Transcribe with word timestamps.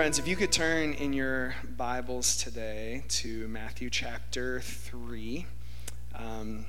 Friends, 0.00 0.18
if 0.18 0.26
you 0.26 0.34
could 0.34 0.50
turn 0.50 0.94
in 0.94 1.12
your 1.12 1.54
Bibles 1.76 2.38
today 2.38 3.04
to 3.08 3.46
Matthew 3.48 3.90
chapter 3.90 4.62
3, 4.62 5.44
um, 6.14 6.64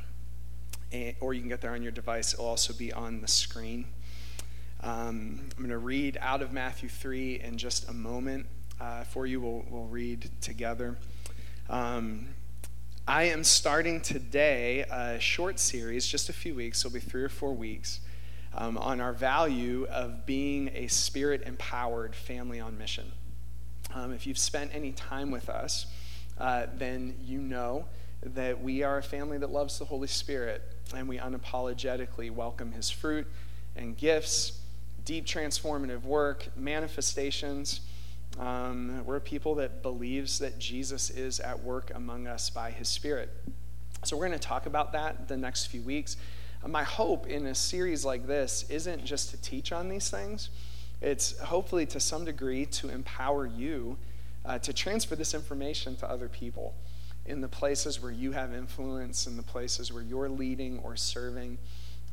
and, 0.91 1.15
or 1.21 1.33
you 1.33 1.39
can 1.39 1.47
get 1.47 1.61
there 1.61 1.71
on 1.71 1.81
your 1.81 1.93
device, 1.93 2.33
it'll 2.33 2.45
also 2.45 2.73
be 2.73 2.91
on 2.91 3.21
the 3.21 3.29
screen. 3.29 3.85
Um, 4.81 5.49
I'm 5.51 5.57
going 5.59 5.69
to 5.69 5.77
read 5.77 6.17
out 6.19 6.41
of 6.41 6.51
Matthew 6.51 6.89
3 6.89 7.39
in 7.39 7.57
just 7.57 7.87
a 7.87 7.93
moment 7.93 8.47
uh, 8.81 9.05
for 9.05 9.25
you. 9.25 9.39
We'll, 9.39 9.63
we'll 9.69 9.85
read 9.87 10.29
together. 10.41 10.97
Um, 11.69 12.35
I 13.07 13.23
am 13.23 13.45
starting 13.45 14.01
today 14.01 14.83
a 14.91 15.21
short 15.21 15.57
series, 15.57 16.05
just 16.05 16.27
a 16.27 16.33
few 16.33 16.53
weeks, 16.53 16.83
it'll 16.83 16.93
be 16.93 16.99
three 16.99 17.23
or 17.23 17.29
four 17.29 17.53
weeks 17.53 18.01
um, 18.53 18.77
on 18.77 18.99
our 18.99 19.13
value 19.13 19.87
of 19.89 20.25
being 20.25 20.69
a 20.73 20.87
spirit 20.87 21.43
empowered 21.45 22.13
family 22.13 22.59
on 22.59 22.77
mission. 22.77 23.13
Um, 23.93 24.13
if 24.13 24.25
you've 24.25 24.37
spent 24.37 24.71
any 24.73 24.91
time 24.91 25.31
with 25.31 25.49
us, 25.49 25.85
uh, 26.37 26.67
then 26.77 27.15
you 27.23 27.39
know 27.39 27.85
that 28.23 28.61
we 28.61 28.83
are 28.83 28.99
a 28.99 29.03
family 29.03 29.37
that 29.37 29.51
loves 29.51 29.79
the 29.79 29.85
Holy 29.85 30.07
Spirit 30.07 30.61
and 30.95 31.07
we 31.07 31.17
unapologetically 31.17 32.31
welcome 32.31 32.71
his 32.71 32.89
fruit 32.89 33.27
and 33.75 33.97
gifts, 33.97 34.59
deep 35.05 35.25
transformative 35.25 36.03
work, 36.03 36.47
manifestations. 36.55 37.81
Um, 38.39 39.03
we're 39.05 39.17
a 39.17 39.21
people 39.21 39.55
that 39.55 39.81
believes 39.81 40.39
that 40.39 40.59
Jesus 40.59 41.09
is 41.09 41.39
at 41.39 41.63
work 41.63 41.91
among 41.93 42.27
us 42.27 42.49
by 42.49 42.71
his 42.71 42.87
Spirit. 42.87 43.29
So 44.03 44.17
we're 44.17 44.27
going 44.27 44.39
to 44.39 44.47
talk 44.47 44.65
about 44.65 44.93
that 44.93 45.27
the 45.27 45.37
next 45.37 45.67
few 45.67 45.81
weeks 45.81 46.17
my 46.67 46.83
hope 46.83 47.27
in 47.27 47.47
a 47.47 47.55
series 47.55 48.05
like 48.05 48.27
this 48.27 48.65
isn't 48.69 49.03
just 49.03 49.31
to 49.31 49.41
teach 49.41 49.71
on 49.71 49.89
these 49.89 50.09
things, 50.09 50.49
it's 51.01 51.37
hopefully 51.39 51.85
to 51.87 51.99
some 51.99 52.25
degree 52.25 52.65
to 52.67 52.89
empower 52.89 53.45
you 53.45 53.97
uh, 54.45 54.59
to 54.59 54.73
transfer 54.73 55.15
this 55.15 55.33
information 55.33 55.95
to 55.97 56.09
other 56.09 56.27
people 56.27 56.73
in 57.25 57.41
the 57.41 57.47
places 57.47 58.01
where 58.01 58.11
you 58.11 58.31
have 58.31 58.53
influence, 58.53 59.27
in 59.27 59.37
the 59.37 59.43
places 59.43 59.91
where 59.93 60.03
you're 60.03 60.29
leading 60.29 60.79
or 60.79 60.95
serving. 60.95 61.57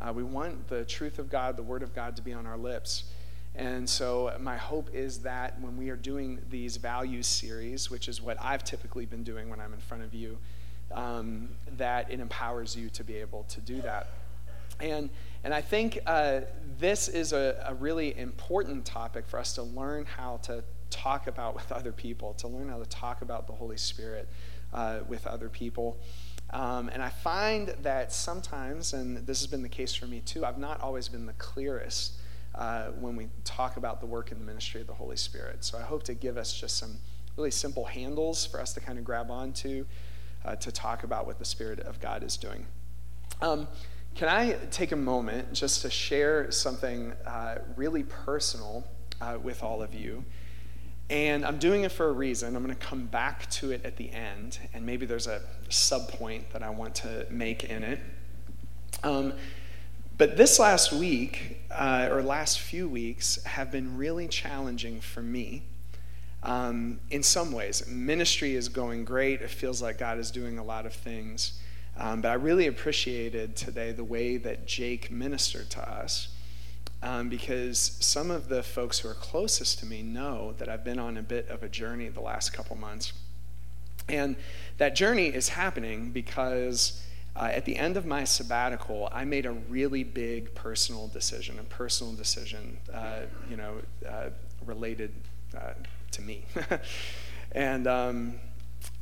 Uh, 0.00 0.12
we 0.12 0.22
want 0.22 0.68
the 0.68 0.84
truth 0.84 1.18
of 1.18 1.30
God, 1.30 1.56
the 1.56 1.62
Word 1.62 1.82
of 1.82 1.94
God, 1.94 2.16
to 2.16 2.22
be 2.22 2.32
on 2.32 2.46
our 2.46 2.58
lips. 2.58 3.04
And 3.54 3.88
so, 3.88 4.32
my 4.38 4.56
hope 4.56 4.90
is 4.92 5.20
that 5.20 5.60
when 5.60 5.76
we 5.76 5.88
are 5.90 5.96
doing 5.96 6.38
these 6.50 6.76
values 6.76 7.26
series, 7.26 7.90
which 7.90 8.06
is 8.06 8.22
what 8.22 8.36
I've 8.40 8.62
typically 8.62 9.06
been 9.06 9.24
doing 9.24 9.48
when 9.48 9.58
I'm 9.58 9.72
in 9.72 9.80
front 9.80 10.04
of 10.04 10.14
you, 10.14 10.38
um, 10.92 11.48
that 11.76 12.10
it 12.10 12.20
empowers 12.20 12.76
you 12.76 12.88
to 12.90 13.02
be 13.02 13.16
able 13.16 13.44
to 13.44 13.60
do 13.60 13.80
that. 13.82 14.08
And, 14.80 15.10
and 15.48 15.54
I 15.54 15.62
think 15.62 15.98
uh, 16.04 16.42
this 16.78 17.08
is 17.08 17.32
a, 17.32 17.64
a 17.66 17.72
really 17.72 18.14
important 18.18 18.84
topic 18.84 19.26
for 19.26 19.38
us 19.38 19.54
to 19.54 19.62
learn 19.62 20.04
how 20.04 20.40
to 20.42 20.62
talk 20.90 21.26
about 21.26 21.54
with 21.54 21.72
other 21.72 21.90
people, 21.90 22.34
to 22.34 22.48
learn 22.48 22.68
how 22.68 22.76
to 22.76 22.84
talk 22.84 23.22
about 23.22 23.46
the 23.46 23.54
Holy 23.54 23.78
Spirit 23.78 24.28
uh, 24.74 24.98
with 25.08 25.26
other 25.26 25.48
people. 25.48 26.02
Um, 26.50 26.90
and 26.90 27.02
I 27.02 27.08
find 27.08 27.68
that 27.80 28.12
sometimes, 28.12 28.92
and 28.92 29.26
this 29.26 29.40
has 29.40 29.46
been 29.46 29.62
the 29.62 29.70
case 29.70 29.94
for 29.94 30.04
me 30.04 30.20
too, 30.20 30.44
I've 30.44 30.58
not 30.58 30.82
always 30.82 31.08
been 31.08 31.24
the 31.24 31.32
clearest 31.32 32.20
uh, 32.54 32.88
when 32.88 33.16
we 33.16 33.28
talk 33.44 33.78
about 33.78 34.00
the 34.00 34.06
work 34.06 34.30
and 34.30 34.38
the 34.38 34.44
ministry 34.44 34.82
of 34.82 34.86
the 34.86 34.92
Holy 34.92 35.16
Spirit. 35.16 35.64
So 35.64 35.78
I 35.78 35.82
hope 35.82 36.02
to 36.02 36.14
give 36.14 36.36
us 36.36 36.52
just 36.52 36.76
some 36.76 36.98
really 37.38 37.52
simple 37.52 37.86
handles 37.86 38.44
for 38.44 38.60
us 38.60 38.74
to 38.74 38.80
kind 38.80 38.98
of 38.98 39.04
grab 39.06 39.30
onto 39.30 39.86
uh, 40.44 40.56
to 40.56 40.70
talk 40.70 41.04
about 41.04 41.26
what 41.26 41.38
the 41.38 41.46
Spirit 41.46 41.80
of 41.80 42.00
God 42.00 42.22
is 42.22 42.36
doing. 42.36 42.66
Um, 43.40 43.66
can 44.18 44.28
I 44.28 44.54
take 44.72 44.90
a 44.90 44.96
moment 44.96 45.52
just 45.52 45.82
to 45.82 45.90
share 45.90 46.50
something 46.50 47.12
uh, 47.24 47.58
really 47.76 48.02
personal 48.02 48.84
uh, 49.20 49.38
with 49.40 49.62
all 49.62 49.80
of 49.80 49.94
you? 49.94 50.24
And 51.08 51.46
I'm 51.46 51.58
doing 51.58 51.84
it 51.84 51.92
for 51.92 52.08
a 52.08 52.12
reason. 52.12 52.56
I'm 52.56 52.64
going 52.64 52.74
to 52.74 52.84
come 52.84 53.06
back 53.06 53.48
to 53.50 53.70
it 53.70 53.84
at 53.84 53.96
the 53.96 54.10
end, 54.10 54.58
and 54.74 54.84
maybe 54.84 55.06
there's 55.06 55.28
a 55.28 55.42
sub 55.68 56.08
point 56.08 56.50
that 56.50 56.64
I 56.64 56.70
want 56.70 56.96
to 56.96 57.28
make 57.30 57.62
in 57.62 57.84
it. 57.84 58.00
Um, 59.04 59.34
but 60.16 60.36
this 60.36 60.58
last 60.58 60.92
week, 60.92 61.60
uh, 61.70 62.08
or 62.10 62.20
last 62.20 62.58
few 62.58 62.88
weeks, 62.88 63.40
have 63.44 63.70
been 63.70 63.96
really 63.96 64.26
challenging 64.26 65.00
for 65.00 65.22
me. 65.22 65.62
Um, 66.42 66.98
in 67.12 67.22
some 67.22 67.52
ways, 67.52 67.86
ministry 67.86 68.56
is 68.56 68.68
going 68.68 69.04
great. 69.04 69.42
It 69.42 69.50
feels 69.50 69.80
like 69.80 69.96
God 69.96 70.18
is 70.18 70.32
doing 70.32 70.58
a 70.58 70.64
lot 70.64 70.86
of 70.86 70.92
things. 70.92 71.60
Um, 71.98 72.20
but 72.20 72.30
I 72.30 72.34
really 72.34 72.68
appreciated 72.68 73.56
today 73.56 73.90
the 73.90 74.04
way 74.04 74.36
that 74.36 74.66
Jake 74.66 75.10
ministered 75.10 75.68
to 75.70 75.80
us 75.80 76.28
um, 77.02 77.28
because 77.28 77.96
some 78.00 78.30
of 78.30 78.48
the 78.48 78.62
folks 78.62 79.00
who 79.00 79.08
are 79.08 79.14
closest 79.14 79.80
to 79.80 79.86
me 79.86 80.02
know 80.02 80.54
that 80.58 80.68
I've 80.68 80.84
been 80.84 80.98
on 80.98 81.16
a 81.16 81.22
bit 81.22 81.48
of 81.48 81.62
a 81.62 81.68
journey 81.68 82.08
the 82.08 82.20
last 82.20 82.52
couple 82.52 82.76
months. 82.76 83.12
And 84.08 84.36
that 84.78 84.94
journey 84.94 85.26
is 85.26 85.50
happening 85.50 86.10
because 86.10 87.02
uh, 87.36 87.50
at 87.52 87.64
the 87.64 87.76
end 87.76 87.96
of 87.96 88.06
my 88.06 88.24
sabbatical, 88.24 89.08
I 89.12 89.24
made 89.24 89.46
a 89.46 89.52
really 89.52 90.02
big 90.02 90.54
personal 90.54 91.08
decision, 91.08 91.58
a 91.58 91.64
personal 91.64 92.14
decision, 92.14 92.78
uh, 92.92 93.20
you 93.50 93.56
know, 93.56 93.74
uh, 94.08 94.30
related 94.64 95.12
uh, 95.56 95.74
to 96.12 96.22
me. 96.22 96.44
and 97.52 97.86
um, 97.86 98.40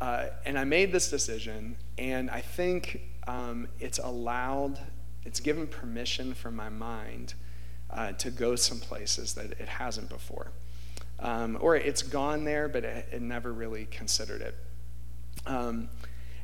uh, 0.00 0.26
and 0.44 0.58
I 0.58 0.64
made 0.64 0.92
this 0.92 1.10
decision, 1.10 1.76
and 1.98 2.30
I 2.30 2.40
think 2.40 3.00
um, 3.26 3.68
it's 3.80 3.98
allowed, 3.98 4.78
it's 5.24 5.40
given 5.40 5.66
permission 5.66 6.34
for 6.34 6.50
my 6.50 6.68
mind 6.68 7.34
uh, 7.90 8.12
to 8.12 8.30
go 8.30 8.56
some 8.56 8.78
places 8.78 9.34
that 9.34 9.52
it 9.52 9.68
hasn't 9.68 10.08
before. 10.08 10.48
Um, 11.18 11.56
or 11.60 11.76
it's 11.76 12.02
gone 12.02 12.44
there, 12.44 12.68
but 12.68 12.84
it, 12.84 13.08
it 13.10 13.22
never 13.22 13.52
really 13.52 13.86
considered 13.86 14.42
it. 14.42 14.54
Um, 15.46 15.88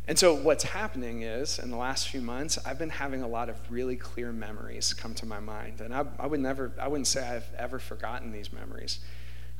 and 0.08 0.18
so, 0.18 0.34
what's 0.34 0.64
happening 0.64 1.22
is, 1.22 1.58
in 1.58 1.70
the 1.70 1.76
last 1.76 2.08
few 2.08 2.20
months, 2.20 2.58
I've 2.66 2.78
been 2.78 2.90
having 2.90 3.22
a 3.22 3.28
lot 3.28 3.48
of 3.48 3.56
really 3.70 3.96
clear 3.96 4.32
memories 4.32 4.94
come 4.94 5.14
to 5.14 5.26
my 5.26 5.38
mind. 5.38 5.80
And 5.80 5.94
I, 5.94 6.04
I 6.18 6.26
would 6.26 6.40
never, 6.40 6.72
I 6.80 6.88
wouldn't 6.88 7.06
say 7.06 7.24
I've 7.24 7.48
ever 7.56 7.78
forgotten 7.78 8.32
these 8.32 8.52
memories. 8.52 8.98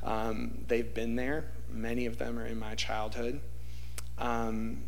Um, 0.01 0.65
they've 0.67 0.93
been 0.93 1.15
there, 1.15 1.45
many 1.69 2.05
of 2.07 2.17
them 2.17 2.37
are 2.37 2.45
in 2.45 2.59
my 2.59 2.75
childhood. 2.75 3.39
Um, 4.17 4.83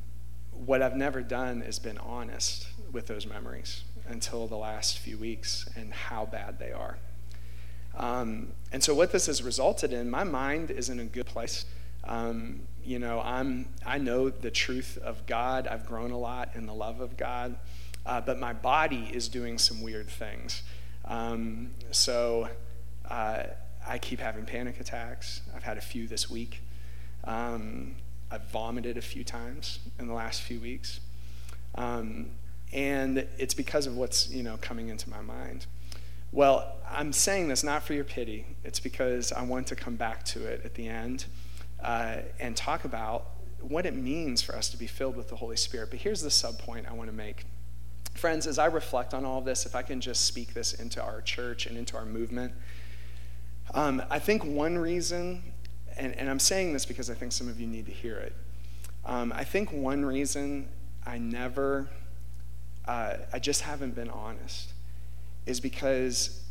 what 0.52 0.81
I've 0.81 0.96
never 0.96 1.22
done 1.22 1.62
is 1.62 1.80
been 1.80 1.97
honest 1.97 2.68
with 2.91 3.08
those 3.08 3.25
memories 3.25 3.84
until 4.08 4.47
the 4.47 4.56
last 4.56 5.00
few 5.00 5.18
weeks 5.18 5.68
and 5.75 5.94
how 5.94 6.25
bad 6.25 6.59
they 6.59 6.72
are. 6.72 6.97
Um, 7.97 8.50
and 8.72 8.84
so, 8.84 8.94
what 8.94 9.12
this 9.12 9.28
has 9.28 9.41
resulted 9.41 9.94
in, 9.94 10.09
my 10.09 10.24
mind 10.24 10.72
is 10.72 10.90
in 10.90 11.00
a 11.00 11.06
good 11.06 11.25
place. 11.25 11.66
Um, 12.03 12.62
you 12.84 13.00
know, 13.00 13.22
I'm, 13.22 13.68
I 13.85 13.97
know 13.97 14.30
the 14.30 14.52
truth 14.52 14.97
of 15.03 15.25
God. 15.25 15.68
I've 15.68 15.85
grown 15.85 16.12
a 16.12 16.18
lot 16.18 16.50
in 16.56 16.66
the 16.66 16.74
love 16.74 17.00
of 17.00 17.18
God, 17.18 17.56
uh, 18.06 18.22
but 18.22 18.40
my 18.40 18.53
body 18.53 19.09
is 19.12 19.28
doing 19.28 19.58
some 19.58 19.81
weird 19.81 20.09
things. 20.09 20.62
Um, 21.06 21.72
so, 21.91 22.50
uh, 23.09 23.44
I 23.88 23.97
keep 23.97 24.19
having 24.19 24.46
panic 24.46 24.80
attacks. 24.80 25.41
I've 25.56 25.64
had 25.64 25.78
a 25.78 25.81
few 25.81 26.08
this 26.08 26.30
week. 26.30 26.62
Um, 27.24 27.96
I've 28.31 28.50
vomited 28.50 28.97
a 28.97 29.02
few 29.02 29.24
times 29.24 29.80
in 30.00 30.08
the 30.08 30.13
last 30.13 30.41
few 30.41 30.59
weeks. 30.59 31.00
Um, 31.75 32.31
and 32.74 33.28
it's 33.38 33.53
because 33.53 33.88
of 33.88 33.96
what's 33.96 34.30
you 34.30 34.44
know 34.44 34.58
coming 34.58 34.90
into 34.90 35.09
my 35.09 35.22
mind. 35.22 35.66
Well, 36.31 36.75
I'm 36.90 37.14
saying 37.14 37.47
this 37.47 37.64
not 37.64 37.84
for 37.84 37.94
your 37.94 38.03
pity. 38.03 38.46
It's 38.64 38.80
because 38.80 39.31
I 39.31 39.44
want 39.44 39.68
to 39.68 39.75
come 39.75 39.96
back 39.96 40.24
to 40.25 40.46
it 40.46 40.62
at 40.66 40.74
the 40.74 40.88
end 40.88 41.25
uh, 41.81 42.18
and 42.40 42.58
talk 42.58 42.84
about 42.84 43.28
what 43.62 43.85
it 43.85 43.96
means 43.96 44.41
for 44.41 44.56
us 44.56 44.69
to 44.69 44.78
be 44.78 44.88
filled 44.88 45.16
with 45.16 45.30
the 45.30 45.38
Holy 45.38 45.56
Spirit. 45.56 45.90
But 45.91 46.00
here's 46.00 46.22
the 46.22 46.30
sub 46.30 46.58
point 46.59 46.88
I 46.90 46.94
want 46.94 47.09
to 47.09 47.16
make. 47.16 47.46
Friends, 48.16 48.47
as 48.47 48.59
I 48.59 48.66
reflect 48.66 49.14
on 49.14 49.25
all 49.25 49.40
of 49.40 49.46
this, 49.46 49.66
if 49.66 49.75
I 49.75 49.81
can 49.81 50.02
just 50.02 50.26
speak 50.26 50.53
this 50.53 50.73
into 50.73 51.02
our 51.02 51.22
church 51.22 51.66
and 51.66 51.78
into 51.78 51.97
our 51.97 52.05
movement, 52.05 52.53
um, 53.73 54.02
I 54.09 54.20
think 54.20 54.44
one 54.44 54.78
reason 54.78 55.41
and, 55.97 56.14
and 56.16 56.30
I'm 56.30 56.40
saying 56.40 56.74
this 56.74 56.86
because 56.86 57.09
I 57.09 57.14
think 57.14 57.32
some 57.32 57.47
of 57.47 57.59
you 57.59 57.68
need 57.68 57.86
to 57.86 57.92
hear 57.92 58.18
it. 58.18 58.34
Um, 59.06 59.32
I 59.34 59.44
think 59.44 59.72
one 59.72 60.03
reason 60.03 60.68
I 61.06 61.18
never, 61.18 61.88
uh, 62.86 63.18
I 63.32 63.40
just 63.40 63.62
haven't 63.62 63.96
been 63.96 64.09
honest, 64.09 64.74
is 65.46 65.59
because 65.59 66.42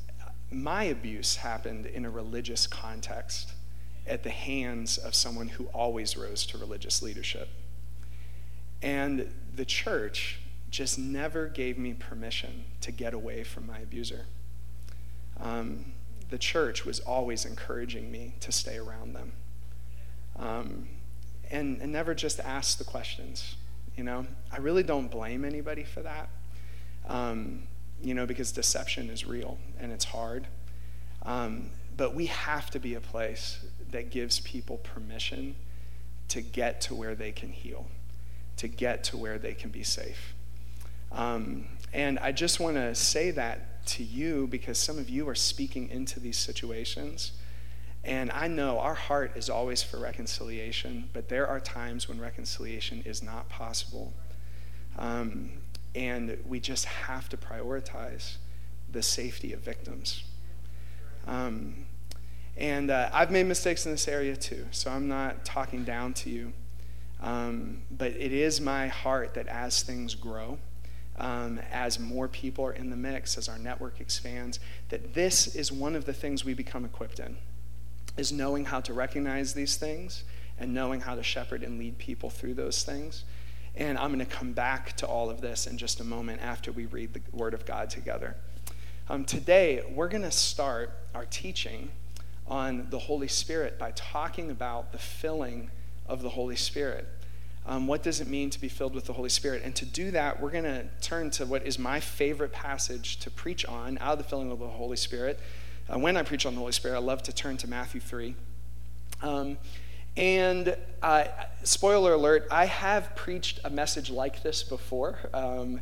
my 0.51 0.85
abuse 0.85 1.37
happened 1.37 1.87
in 1.87 2.05
a 2.05 2.11
religious 2.11 2.67
context 2.67 3.53
at 4.07 4.23
the 4.23 4.31
hands 4.31 4.99
of 4.99 5.15
someone 5.15 5.49
who 5.49 5.65
always 5.67 6.17
rose 6.17 6.47
to 6.47 6.59
religious 6.59 7.03
leadership. 7.03 7.49
And 8.83 9.33
the 9.55 9.65
church 9.65 10.41
just 10.71 10.99
never 10.99 11.49
gave 11.49 11.79
me 11.79 11.95
permission 11.95 12.65
to 12.83 12.93
get 12.93 13.15
away 13.15 13.45
from 13.45 13.67
my 13.67 13.79
abuser. 13.79 14.27
Um, 15.41 15.94
the 16.35 16.39
church 16.39 16.85
was 16.85 16.99
always 16.99 17.45
encouraging 17.45 18.11
me 18.11 18.35
to 18.41 18.51
stay 18.51 18.77
around 18.77 19.13
them. 19.13 19.31
Um, 20.35 20.89
and, 21.49 21.81
and 21.81 21.93
never 21.93 22.13
just 22.13 22.41
ask 22.41 22.77
the 22.77 22.83
questions. 22.83 23.55
You 23.97 24.03
know, 24.03 24.27
I 24.51 24.57
really 24.57 24.83
don't 24.83 25.09
blame 25.09 25.45
anybody 25.45 25.85
for 25.85 26.03
that. 26.03 26.29
Um, 27.07 27.69
you 28.03 28.15
know, 28.15 28.27
because 28.27 28.51
deception 28.51 29.11
is 29.11 29.25
real 29.25 29.59
and 29.79 29.93
it's 29.93 30.07
hard. 30.07 30.49
Um, 31.23 31.71
but 31.97 32.17
we 32.17 32.27
have 32.27 32.69
to 32.71 32.81
be 32.81 32.95
a 32.95 33.01
place 33.01 33.65
that 33.93 34.11
gives 34.11 34.41
people 34.41 34.79
permission 34.79 35.55
to 36.31 36.41
get 36.41 36.81
to 36.81 36.97
where 36.97 37.15
they 37.15 37.31
can 37.31 37.51
heal, 37.51 37.87
to 38.57 38.67
get 38.67 39.05
to 39.05 39.17
where 39.17 39.39
they 39.39 39.55
can 39.55 39.71
be 39.71 39.85
safe. 39.85 40.35
Um, 41.13 41.69
and 41.95 42.19
I 42.19 42.33
just 42.33 42.59
want 42.59 42.77
to 42.77 42.93
say 42.95 43.31
that 43.31 43.87
to 43.87 44.03
you 44.03 44.49
because 44.49 44.79
some 44.79 44.99
of 44.99 45.09
you 45.09 45.29
are 45.29 45.35
speaking 45.37 45.89
into 45.89 46.19
these 46.19 46.37
situations. 46.37 47.33
And 48.03 48.33
I 48.33 48.49
know 48.49 48.81
our 48.81 48.95
heart 48.95 49.33
is 49.37 49.49
always 49.49 49.83
for 49.83 49.99
reconciliation, 49.99 51.09
but 51.13 51.29
there 51.29 51.47
are 51.47 51.61
times 51.61 52.09
when 52.09 52.21
reconciliation 52.21 53.03
is 53.07 53.23
not 53.23 53.49
possible. 53.49 54.13
Um, 54.99 55.51
and 55.95 56.37
we 56.47 56.59
just 56.59 56.85
have 56.85 57.29
to 57.29 57.37
prioritize 57.37 58.39
the 58.91 59.03
safety 59.03 59.53
of 59.53 59.61
victims. 59.61 60.25
Um, 61.29 61.87
and 62.57 62.91
uh, 62.91 63.09
I've 63.13 63.31
made 63.31 63.47
mistakes 63.47 63.87
in 63.87 63.93
this 63.93 64.09
area 64.09 64.35
too, 64.37 64.67
so 64.73 64.91
I'm 64.91 65.07
not 65.07 65.45
talking 65.45 65.85
down 65.85 66.13
to 66.15 66.31
you. 66.31 66.53
Um, 67.21 67.83
but 67.91 68.11
it 68.13 68.33
is 68.33 68.61
my 68.61 68.89
heart 68.89 69.35
that 69.35 69.47
as 69.47 69.83
things 69.83 70.17
grow, 70.17 70.59
um, 71.17 71.61
as 71.71 71.99
more 71.99 72.29
people 72.29 72.67
are 72.67 72.73
in 72.73 72.91
the 72.91 72.97
mix, 72.97 73.39
as 73.39 73.49
our 73.49 73.59
network 73.59 74.01
expands, 74.01 74.59
that 74.89 75.15
this 75.15 75.55
is 75.55 75.71
one 75.71 75.95
of 75.95 76.05
the 76.05 76.13
things 76.13 76.45
we 76.45 76.55
become 76.55 76.85
equipped 76.85 77.21
in, 77.21 77.37
is 78.17 78.33
knowing 78.33 78.65
how 78.65 78.81
to 78.81 78.93
recognize 78.93 79.55
these 79.55 79.77
things 79.77 80.25
and 80.59 80.73
knowing 80.73 81.01
how 81.01 81.15
to 81.15 81.23
shepherd 81.23 81.63
and 81.63 81.79
lead 81.79 81.99
people 81.99 82.31
through 82.31 82.55
those 82.55 82.83
things. 82.83 83.25
And 83.77 83.99
I'm 83.99 84.13
going 84.13 84.25
to 84.25 84.33
come 84.33 84.53
back 84.53 84.97
to 84.99 85.07
all 85.07 85.31
of 85.31 85.41
this 85.41 85.67
in 85.67 85.79
just 85.79 86.01
a 86.01 86.05
moment 86.05 86.41
after 86.43 86.71
we 86.71 86.87
read 86.87 87.13
the 87.13 87.21
Word 87.33 87.55
of 87.55 87.67
God 87.67 87.91
together. 87.91 88.37
Um, 89.09 89.25
today, 89.25 89.83
we're 89.93 90.09
going 90.09 90.23
to 90.23 90.31
start 90.31 90.97
our 91.15 91.27
teaching 91.27 91.91
on 92.47 92.87
the 92.91 92.99
Holy 92.99 93.29
Spirit 93.29 93.79
by 93.79 93.91
talking 93.93 94.51
about 94.51 94.93
the 94.93 94.99
filling 94.99 95.71
of 96.07 96.23
the 96.23 96.31
Holy 96.31 96.57
Spirit. 96.57 97.09
Um, 97.67 97.87
what 97.87 98.03
does 98.03 98.21
it 98.21 98.29
mean 98.29 98.51
to 98.51 98.61
be 98.61 98.69
filled 98.69 98.95
with 98.95 99.07
the 99.07 99.15
Holy 99.15 99.31
Spirit? 99.31 99.63
And 99.65 99.75
to 99.77 99.87
do 99.87 100.11
that, 100.11 100.41
we're 100.41 100.51
going 100.51 100.65
to 100.65 100.87
turn 101.01 101.31
to 101.33 101.47
what 101.47 101.67
is 101.67 101.79
my 101.79 101.99
favorite 101.99 102.53
passage 102.53 103.19
to 103.21 103.31
preach 103.31 103.65
on 103.65 103.97
out 104.01 104.13
of 104.13 104.19
the 104.19 104.25
filling 104.25 104.51
of 104.51 104.59
the 104.59 104.69
Holy 104.69 104.97
Spirit. 104.97 105.41
Uh, 105.89 105.99
when 105.99 106.17
I 106.17 106.23
preach 106.23 106.45
on 106.45 106.55
the 106.55 106.61
Holy 106.61 106.73
Spirit, 106.73 106.97
I 106.97 107.01
love 107.01 107.23
to 107.25 107.33
turn 107.33 107.57
to 107.59 107.69
Matthew 107.69 108.01
3. 108.01 108.35
Um, 109.23 109.57
and 110.17 110.77
uh, 111.03 111.25
spoiler 111.63 112.13
alert, 112.13 112.47
I 112.51 112.67
have 112.67 113.17
preached 113.17 113.61
a 113.65 113.71
message 113.71 114.11
like 114.11 114.43
this 114.43 114.63
before. 114.63 115.19
Um, 115.33 115.81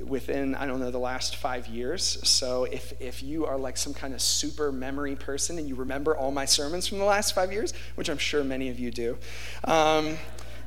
within, 0.00 0.54
I 0.54 0.66
don't 0.66 0.80
know, 0.80 0.90
the 0.90 0.98
last 0.98 1.36
five 1.36 1.66
years. 1.66 2.18
So 2.22 2.64
if, 2.64 2.94
if 3.00 3.22
you 3.22 3.46
are 3.46 3.58
like 3.58 3.76
some 3.76 3.92
kind 3.92 4.14
of 4.14 4.22
super 4.22 4.72
memory 4.72 5.16
person 5.16 5.58
and 5.58 5.68
you 5.68 5.74
remember 5.74 6.16
all 6.16 6.30
my 6.30 6.44
sermons 6.44 6.86
from 6.86 6.98
the 6.98 7.04
last 7.04 7.34
five 7.34 7.52
years, 7.52 7.74
which 7.94 8.08
I'm 8.08 8.18
sure 8.18 8.42
many 8.42 8.68
of 8.68 8.78
you 8.78 8.90
do, 8.90 9.18
um, 9.64 10.16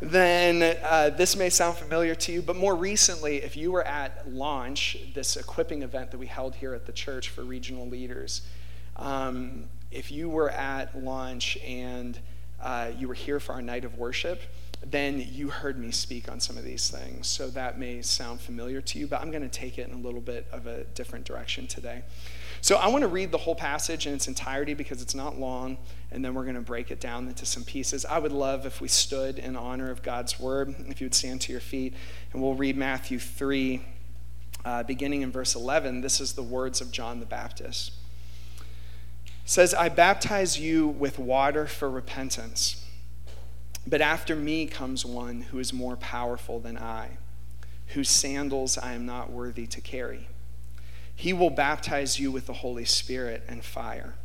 then 0.01 0.77
uh, 0.83 1.09
this 1.09 1.35
may 1.35 1.49
sound 1.49 1.77
familiar 1.77 2.15
to 2.15 2.31
you. 2.31 2.41
But 2.41 2.55
more 2.55 2.75
recently, 2.75 3.37
if 3.37 3.55
you 3.55 3.71
were 3.71 3.85
at 3.85 4.29
Launch, 4.31 4.97
this 5.13 5.37
equipping 5.37 5.83
event 5.83 6.11
that 6.11 6.17
we 6.17 6.27
held 6.27 6.55
here 6.55 6.73
at 6.73 6.85
the 6.85 6.91
church 6.91 7.29
for 7.29 7.43
regional 7.43 7.87
leaders, 7.87 8.41
um, 8.97 9.65
if 9.91 10.11
you 10.11 10.29
were 10.29 10.49
at 10.49 11.01
Launch 11.01 11.57
and 11.57 12.19
uh, 12.61 12.91
you 12.97 13.07
were 13.07 13.13
here 13.13 13.39
for 13.39 13.53
our 13.53 13.61
night 13.61 13.85
of 13.85 13.97
worship, 13.97 14.41
then 14.91 15.25
you 15.31 15.49
heard 15.49 15.79
me 15.79 15.91
speak 15.91 16.29
on 16.29 16.39
some 16.39 16.57
of 16.57 16.63
these 16.63 16.89
things. 16.89 17.27
So 17.27 17.49
that 17.49 17.79
may 17.79 18.01
sound 18.01 18.39
familiar 18.39 18.81
to 18.81 18.99
you, 18.99 19.07
but 19.07 19.21
I'm 19.21 19.31
going 19.31 19.43
to 19.43 19.49
take 19.49 19.77
it 19.77 19.87
in 19.87 19.95
a 19.95 19.99
little 19.99 20.21
bit 20.21 20.47
of 20.51 20.67
a 20.67 20.83
different 20.83 21.25
direction 21.25 21.65
today. 21.65 22.03
So 22.61 22.77
I 22.77 22.87
want 22.87 23.01
to 23.01 23.07
read 23.07 23.31
the 23.31 23.37
whole 23.37 23.55
passage 23.55 24.07
in 24.07 24.13
its 24.13 24.27
entirety 24.27 24.73
because 24.73 25.01
it's 25.01 25.15
not 25.15 25.39
long, 25.39 25.77
and 26.11 26.23
then 26.23 26.33
we're 26.33 26.43
going 26.43 26.55
to 26.55 26.61
break 26.61 26.91
it 26.91 26.99
down 26.99 27.27
into 27.27 27.45
some 27.45 27.63
pieces. 27.63 28.05
I 28.05 28.19
would 28.19 28.31
love 28.31 28.65
if 28.65 28.81
we 28.81 28.87
stood 28.87 29.39
in 29.39 29.55
honor 29.55 29.91
of 29.91 30.03
God's 30.03 30.39
word, 30.39 30.73
if 30.87 31.01
you 31.01 31.05
would 31.05 31.15
stand 31.15 31.41
to 31.41 31.51
your 31.51 31.61
feet, 31.61 31.93
and 32.31 32.41
we'll 32.41 32.55
read 32.55 32.77
Matthew 32.77 33.19
3, 33.19 33.83
uh, 34.65 34.83
beginning 34.83 35.21
in 35.21 35.31
verse 35.31 35.55
11. 35.55 36.01
This 36.01 36.19
is 36.19 36.33
the 36.33 36.43
words 36.43 36.81
of 36.81 36.91
John 36.91 37.19
the 37.19 37.25
Baptist. 37.25 37.91
It 38.55 38.61
says, 39.45 39.73
I 39.73 39.89
baptize 39.89 40.59
you 40.59 40.87
with 40.87 41.19
water 41.19 41.67
for 41.67 41.89
repentance. 41.89 42.84
But 43.87 44.01
after 44.01 44.35
me 44.35 44.65
comes 44.65 45.05
one 45.05 45.41
who 45.41 45.59
is 45.59 45.71
more 45.71 45.95
powerful 45.95 46.59
than 46.59 46.77
I, 46.77 47.17
whose 47.87 48.09
sandals 48.09 48.77
I 48.77 48.93
am 48.93 49.05
not 49.05 49.31
worthy 49.31 49.67
to 49.67 49.81
carry. 49.81 50.27
He 51.15 51.33
will 51.33 51.51
baptize 51.51 52.19
you 52.19 52.31
with 52.31 52.47
the 52.47 52.53
Holy 52.53 52.85
Spirit 52.85 53.43
and 53.47 53.63
fire. 53.63 54.15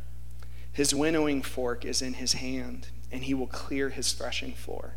His 0.73 0.95
winnowing 0.95 1.41
fork 1.41 1.85
is 1.85 2.01
in 2.01 2.13
his 2.13 2.33
hand, 2.33 2.87
and 3.11 3.23
he 3.23 3.33
will 3.33 3.47
clear 3.47 3.89
his 3.89 4.13
threshing 4.13 4.53
floor, 4.53 4.95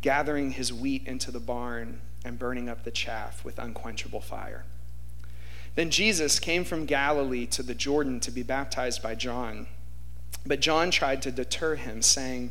gathering 0.00 0.52
his 0.52 0.72
wheat 0.72 1.06
into 1.06 1.30
the 1.30 1.40
barn 1.40 2.00
and 2.24 2.38
burning 2.38 2.68
up 2.68 2.84
the 2.84 2.90
chaff 2.90 3.44
with 3.44 3.58
unquenchable 3.58 4.20
fire. 4.20 4.64
Then 5.76 5.90
Jesus 5.90 6.40
came 6.40 6.64
from 6.64 6.84
Galilee 6.84 7.46
to 7.46 7.62
the 7.62 7.74
Jordan 7.74 8.18
to 8.20 8.30
be 8.30 8.42
baptized 8.42 9.02
by 9.02 9.14
John. 9.14 9.68
But 10.44 10.60
John 10.60 10.90
tried 10.90 11.22
to 11.22 11.30
deter 11.30 11.76
him, 11.76 12.02
saying, 12.02 12.50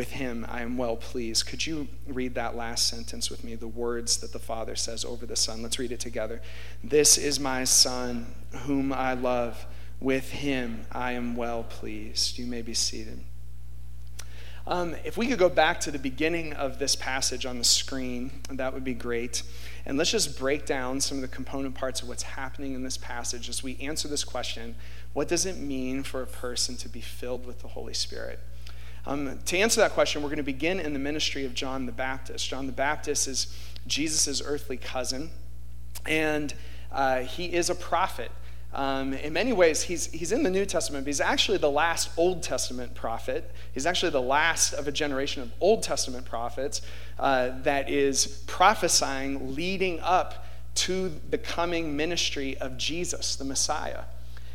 with 0.00 0.12
him 0.12 0.46
I 0.48 0.62
am 0.62 0.78
well 0.78 0.96
pleased. 0.96 1.44
Could 1.44 1.66
you 1.66 1.86
read 2.08 2.34
that 2.34 2.56
last 2.56 2.88
sentence 2.88 3.28
with 3.28 3.44
me, 3.44 3.54
the 3.54 3.68
words 3.68 4.16
that 4.16 4.32
the 4.32 4.38
Father 4.38 4.74
says 4.74 5.04
over 5.04 5.26
the 5.26 5.36
Son? 5.36 5.62
Let's 5.62 5.78
read 5.78 5.92
it 5.92 6.00
together. 6.00 6.40
This 6.82 7.18
is 7.18 7.38
my 7.38 7.64
Son, 7.64 8.34
whom 8.62 8.94
I 8.94 9.12
love. 9.12 9.66
With 10.00 10.30
him 10.30 10.86
I 10.90 11.12
am 11.12 11.36
well 11.36 11.64
pleased. 11.64 12.38
You 12.38 12.46
may 12.46 12.62
be 12.62 12.72
seated. 12.72 13.20
Um, 14.66 14.96
if 15.04 15.18
we 15.18 15.26
could 15.26 15.38
go 15.38 15.50
back 15.50 15.80
to 15.80 15.90
the 15.90 15.98
beginning 15.98 16.54
of 16.54 16.78
this 16.78 16.96
passage 16.96 17.44
on 17.44 17.58
the 17.58 17.64
screen, 17.64 18.30
that 18.48 18.72
would 18.72 18.84
be 18.84 18.94
great. 18.94 19.42
And 19.84 19.98
let's 19.98 20.12
just 20.12 20.38
break 20.38 20.64
down 20.64 21.02
some 21.02 21.18
of 21.18 21.22
the 21.22 21.28
component 21.28 21.74
parts 21.74 22.00
of 22.00 22.08
what's 22.08 22.22
happening 22.22 22.72
in 22.72 22.84
this 22.84 22.96
passage 22.96 23.50
as 23.50 23.62
we 23.62 23.78
answer 23.82 24.08
this 24.08 24.24
question 24.24 24.76
what 25.12 25.28
does 25.28 25.44
it 25.44 25.58
mean 25.58 26.04
for 26.04 26.22
a 26.22 26.26
person 26.26 26.78
to 26.78 26.88
be 26.88 27.02
filled 27.02 27.44
with 27.44 27.60
the 27.60 27.68
Holy 27.68 27.92
Spirit? 27.92 28.38
Um, 29.06 29.38
to 29.46 29.58
answer 29.58 29.80
that 29.80 29.92
question, 29.92 30.22
we're 30.22 30.28
going 30.28 30.38
to 30.38 30.42
begin 30.42 30.78
in 30.78 30.92
the 30.92 30.98
ministry 30.98 31.44
of 31.44 31.54
John 31.54 31.86
the 31.86 31.92
Baptist. 31.92 32.48
John 32.48 32.66
the 32.66 32.72
Baptist 32.72 33.26
is 33.28 33.56
Jesus' 33.86 34.42
earthly 34.44 34.76
cousin, 34.76 35.30
and 36.06 36.52
uh, 36.92 37.20
he 37.20 37.46
is 37.46 37.70
a 37.70 37.74
prophet. 37.74 38.30
Um, 38.72 39.14
in 39.14 39.32
many 39.32 39.52
ways, 39.52 39.82
he's, 39.82 40.06
he's 40.06 40.30
in 40.30 40.42
the 40.42 40.50
New 40.50 40.64
Testament, 40.64 41.04
but 41.04 41.08
he's 41.08 41.20
actually 41.20 41.58
the 41.58 41.70
last 41.70 42.10
Old 42.16 42.42
Testament 42.42 42.94
prophet. 42.94 43.50
He's 43.72 43.86
actually 43.86 44.12
the 44.12 44.20
last 44.20 44.74
of 44.74 44.86
a 44.86 44.92
generation 44.92 45.42
of 45.42 45.50
Old 45.60 45.82
Testament 45.82 46.24
prophets 46.26 46.82
uh, 47.18 47.50
that 47.62 47.90
is 47.90 48.26
prophesying 48.46 49.56
leading 49.56 49.98
up 50.00 50.46
to 50.76 51.08
the 51.30 51.38
coming 51.38 51.96
ministry 51.96 52.56
of 52.58 52.78
Jesus, 52.78 53.34
the 53.34 53.44
Messiah. 53.44 54.02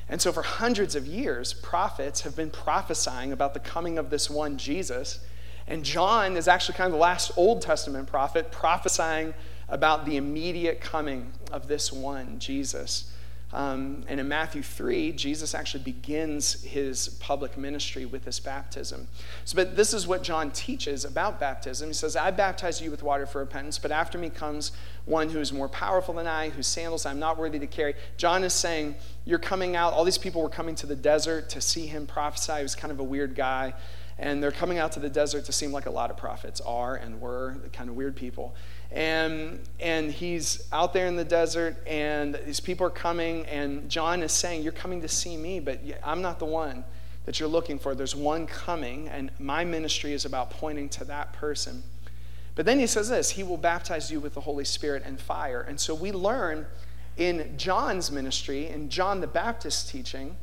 And 0.07 0.21
so, 0.21 0.31
for 0.31 0.43
hundreds 0.43 0.95
of 0.95 1.07
years, 1.07 1.53
prophets 1.53 2.21
have 2.21 2.35
been 2.35 2.51
prophesying 2.51 3.31
about 3.31 3.53
the 3.53 3.59
coming 3.59 3.97
of 3.97 4.09
this 4.09 4.29
one 4.29 4.57
Jesus. 4.57 5.19
And 5.67 5.83
John 5.83 6.37
is 6.37 6.47
actually 6.47 6.75
kind 6.75 6.87
of 6.87 6.93
the 6.93 6.99
last 6.99 7.31
Old 7.35 7.61
Testament 7.61 8.07
prophet 8.07 8.51
prophesying 8.51 9.33
about 9.67 10.05
the 10.05 10.17
immediate 10.17 10.79
coming 10.79 11.31
of 11.51 11.67
this 11.67 11.91
one 11.91 12.37
Jesus. 12.37 13.11
Um, 13.53 14.03
and 14.07 14.19
in 14.19 14.27
Matthew 14.27 14.61
3, 14.61 15.13
Jesus 15.13 15.53
actually 15.53 15.83
begins 15.83 16.63
his 16.63 17.09
public 17.19 17.57
ministry 17.57 18.05
with 18.05 18.25
this 18.25 18.39
baptism. 18.39 19.07
So, 19.45 19.55
but 19.55 19.75
this 19.75 19.93
is 19.93 20.07
what 20.07 20.23
John 20.23 20.51
teaches 20.51 21.05
about 21.05 21.39
baptism. 21.39 21.87
He 21.87 21.93
says, 21.93 22.15
I 22.15 22.31
baptize 22.31 22.81
you 22.81 22.91
with 22.91 23.03
water 23.03 23.25
for 23.25 23.39
repentance, 23.39 23.77
but 23.77 23.91
after 23.91 24.17
me 24.17 24.29
comes 24.29 24.71
one 25.05 25.29
who 25.29 25.39
is 25.39 25.53
more 25.53 25.69
powerful 25.69 26.15
than 26.15 26.27
I, 26.27 26.49
whose 26.49 26.67
sandals 26.67 27.05
I'm 27.05 27.19
not 27.19 27.37
worthy 27.37 27.59
to 27.59 27.67
carry. 27.67 27.93
John 28.17 28.43
is 28.43 28.53
saying, 28.53 28.95
You're 29.23 29.39
coming 29.39 29.75
out. 29.75 29.93
All 29.93 30.03
these 30.03 30.17
people 30.17 30.41
were 30.41 30.49
coming 30.49 30.75
to 30.75 30.87
the 30.87 30.95
desert 30.95 31.49
to 31.49 31.61
see 31.61 31.85
him 31.85 32.07
prophesy. 32.07 32.57
He 32.57 32.63
was 32.63 32.75
kind 32.75 32.91
of 32.91 32.99
a 32.99 33.03
weird 33.03 33.35
guy. 33.35 33.73
And 34.17 34.41
they're 34.41 34.51
coming 34.51 34.77
out 34.77 34.93
to 34.93 34.99
the 34.99 35.09
desert 35.09 35.45
to 35.45 35.51
seem 35.51 35.71
like 35.71 35.87
a 35.87 35.91
lot 35.91 36.09
of 36.09 36.15
prophets 36.15 36.61
are 36.61 36.95
and 36.95 37.19
were, 37.19 37.57
kind 37.73 37.89
of 37.89 37.95
weird 37.95 38.15
people. 38.15 38.55
And, 38.95 39.59
and 39.81 40.09
he's 40.09 40.67
out 40.71 40.93
there 40.93 41.05
in 41.05 41.17
the 41.17 41.25
desert, 41.25 41.75
and 41.85 42.39
these 42.45 42.61
people 42.61 42.87
are 42.87 42.91
coming, 42.91 43.45
and 43.47 43.89
John 43.89 44.23
is 44.23 44.31
saying, 44.31 44.63
You're 44.63 44.71
coming 44.71 45.01
to 45.01 45.09
see 45.09 45.35
me, 45.35 45.59
but 45.59 45.81
I'm 46.01 46.21
not 46.21 46.39
the 46.39 46.45
one. 46.45 46.85
that 47.25 47.39
you're 47.39 47.49
looking 47.49 47.77
for. 47.77 47.93
There's 47.93 48.15
one 48.15 48.47
coming, 48.47 49.09
and 49.09 49.31
my 49.37 49.65
ministry 49.65 50.13
is 50.13 50.25
about 50.25 50.51
pointing 50.51 50.89
to 50.89 51.03
that 51.05 51.33
person. 51.33 51.83
But 52.55 52.65
then 52.65 52.79
he 52.79 52.87
says 52.87 53.09
this 53.09 53.31
He 53.31 53.43
will 53.43 53.57
baptize 53.57 54.09
you 54.09 54.19
with 54.19 54.33
the 54.33 54.41
Holy 54.41 54.65
Spirit 54.65 55.03
and 55.05 55.19
fire. 55.19 55.61
And 55.61 55.79
so 55.79 55.93
we 55.93 56.11
learn 56.11 56.65
in 57.17 57.57
John's 57.57 58.11
ministry, 58.11 58.67
in 58.67 58.89
John 58.89 59.21
the 59.21 59.27
Baptist's 59.27 59.89
teaching, 59.89 60.37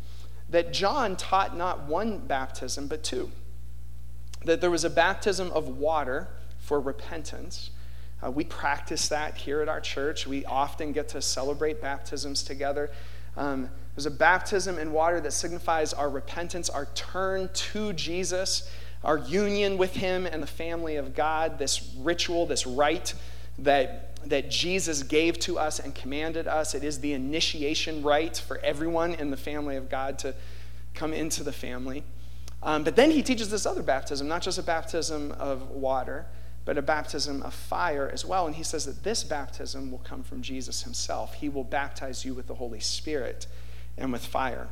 that 0.51 0.73
John 0.73 1.17
taught 1.17 1.57
not 1.57 1.87
one 1.87 2.19
baptism, 2.19 2.87
but 2.87 3.03
two. 3.03 3.31
That 4.45 4.61
there 4.61 4.71
was 4.71 4.85
a 4.85 4.91
baptism 4.91 5.51
of 5.53 5.69
water 5.69 6.29
for 6.59 6.81
repentance. 6.81 7.71
Uh, 8.25 8.31
we 8.31 8.45
practice 8.45 9.09
that 9.09 9.37
here 9.37 9.61
at 9.61 9.69
our 9.69 9.81
church. 9.81 10.27
We 10.27 10.45
often 10.45 10.93
get 10.93 11.09
to 11.11 11.23
celebrate 11.23 11.81
baptisms 11.81 12.43
together. 12.43 12.91
Um, 13.37 13.69
there's 13.95 14.07
a 14.07 14.11
baptism 14.11 14.79
in 14.79 14.93
water 14.93 15.21
that 15.21 15.33
signifies 15.33 15.93
our 15.93 16.09
repentance, 16.09 16.71
our 16.71 16.87
turn 16.95 17.51
to 17.53 17.93
Jesus, 17.93 18.71
our 19.05 19.19
union 19.19 19.77
with 19.77 19.95
Him 19.95 20.27
and 20.27 20.43
the 20.43 20.47
family 20.47 20.97
of 20.97 21.15
God, 21.15 21.59
this 21.59 21.95
ritual, 21.99 22.47
this 22.47 22.67
rite 22.67 23.15
that, 23.59 24.17
that 24.27 24.51
Jesus 24.51 25.03
gave 25.03 25.39
to 25.41 25.59
us 25.59 25.79
and 25.79 25.95
commanded 25.95 26.47
us. 26.47 26.75
It 26.75 26.85
is 26.85 27.01
the 27.01 27.13
initiation 27.13 28.03
rite 28.03 28.37
for 28.37 28.59
everyone 28.59 29.15
in 29.15 29.31
the 29.31 29.37
family 29.37 29.77
of 29.77 29.91
God 29.91 30.19
to 30.21 30.35
come 30.95 31.13
into 31.13 31.43
the 31.43 31.53
family. 31.53 32.05
Um, 32.63 32.85
but 32.85 32.97
then 32.97 33.11
he 33.11 33.23
teaches 33.23 33.51
this 33.51 33.67
other 33.67 33.83
baptism, 33.83 34.29
not 34.29 34.43
just 34.43 34.59
a 34.59 34.63
baptism 34.63 35.33
of 35.33 35.71
water, 35.71 36.27
but 36.65 36.79
a 36.79 36.83
baptism 36.83 37.43
of 37.43 37.53
fire 37.53 38.09
as 38.13 38.25
well. 38.25 38.47
And 38.47 38.57
he 38.57 38.63
says 38.63 38.85
that 38.85 39.03
this 39.03 39.25
baptism 39.25 39.91
will 39.91 39.99
come 39.99 40.23
from 40.23 40.43
Jesus 40.43 40.83
himself. 40.83 41.35
He 41.35 41.49
will 41.49 41.65
baptize 41.65 42.25
you 42.25 42.35
with 42.35 42.47
the 42.47 42.55
Holy 42.55 42.81
Spirit 42.81 43.47
and 43.99 44.13
with 44.13 44.25
fire. 44.25 44.69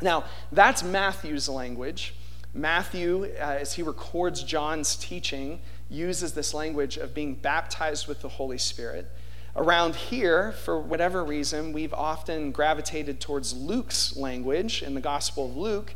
Now, 0.00 0.24
that's 0.52 0.82
Matthew's 0.82 1.48
language. 1.48 2.14
Matthew, 2.54 3.24
uh, 3.24 3.58
as 3.60 3.74
he 3.74 3.82
records 3.82 4.42
John's 4.42 4.96
teaching, 4.96 5.60
uses 5.90 6.32
this 6.32 6.54
language 6.54 6.96
of 6.96 7.14
being 7.14 7.34
baptized 7.34 8.06
with 8.06 8.20
the 8.20 8.28
Holy 8.28 8.58
Spirit. 8.58 9.10
Around 9.56 9.96
here, 9.96 10.52
for 10.52 10.80
whatever 10.80 11.24
reason, 11.24 11.72
we've 11.72 11.92
often 11.92 12.52
gravitated 12.52 13.20
towards 13.20 13.54
Luke's 13.54 14.16
language 14.16 14.82
in 14.82 14.94
the 14.94 15.00
Gospel 15.00 15.46
of 15.46 15.56
Luke 15.56 15.94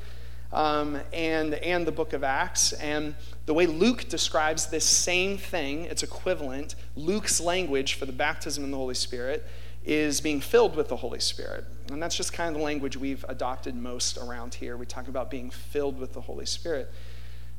um, 0.53 1.01
and, 1.13 1.55
and 1.55 1.87
the 1.87 1.93
book 1.93 2.13
of 2.13 2.23
Acts. 2.23 2.73
And 2.75 3.15
the 3.47 3.55
way 3.55 3.67
Luke 3.67 4.09
describes 4.09 4.67
this 4.67 4.85
same 4.85 5.39
thing, 5.39 5.85
it's 5.85 6.03
equivalent, 6.03 6.75
Luke's 6.97 7.41
language 7.41 7.95
for 7.95 8.07
the 8.07 8.13
baptism 8.13 8.65
in 8.65 8.71
the 8.71 8.77
Holy 8.77 8.95
Spirit 8.95 9.47
is 9.85 10.21
being 10.21 10.41
filled 10.41 10.77
with 10.77 10.89
the 10.89 10.97
Holy 10.97 11.19
Spirit. 11.19 11.65
And 11.91 12.01
that's 12.01 12.17
just 12.17 12.33
kind 12.33 12.55
of 12.55 12.61
the 12.61 12.65
language 12.65 12.97
we've 12.97 13.25
adopted 13.29 13.75
most 13.75 14.17
around 14.17 14.55
here. 14.55 14.77
We 14.77 14.87
talk 14.87 15.09
about 15.09 15.31
being 15.31 15.51
filled 15.51 15.99
with 15.99 16.13
the 16.13 16.21
Holy 16.21 16.47
Spirit. 16.47 16.93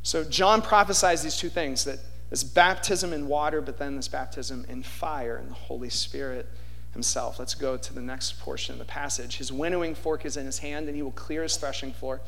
So 0.03 0.23
John 0.23 0.62
prophesies 0.62 1.23
these 1.23 1.38
two 1.38 1.50
things 1.50 1.83
that 1.83 2.00
this 2.29 2.43
baptism 2.43 3.13
in 3.13 3.27
water, 3.27 3.62
but 3.62 3.77
then 3.77 3.95
this 3.95 4.07
baptism 4.07 4.65
in 4.67 4.81
fire 4.83 5.35
and 5.35 5.50
the 5.50 5.55
Holy 5.55 5.89
Spirit 5.89 6.47
himself. 6.93 7.38
Let's 7.38 7.53
go 7.53 7.77
to 7.77 7.93
the 7.93 8.01
next 8.01 8.39
portion 8.39 8.73
of 8.73 8.79
the 8.79 8.85
passage. 8.85 9.38
His 9.38 9.51
winnowing 9.51 9.93
fork 9.93 10.25
is 10.25 10.38
in 10.38 10.45
his 10.45 10.59
hand, 10.59 10.88
and 10.88 10.95
he 10.95 11.03
will 11.03 11.12
clear 11.12 11.43
his 11.43 11.57
threshing 11.57 11.91
floor 11.91 12.21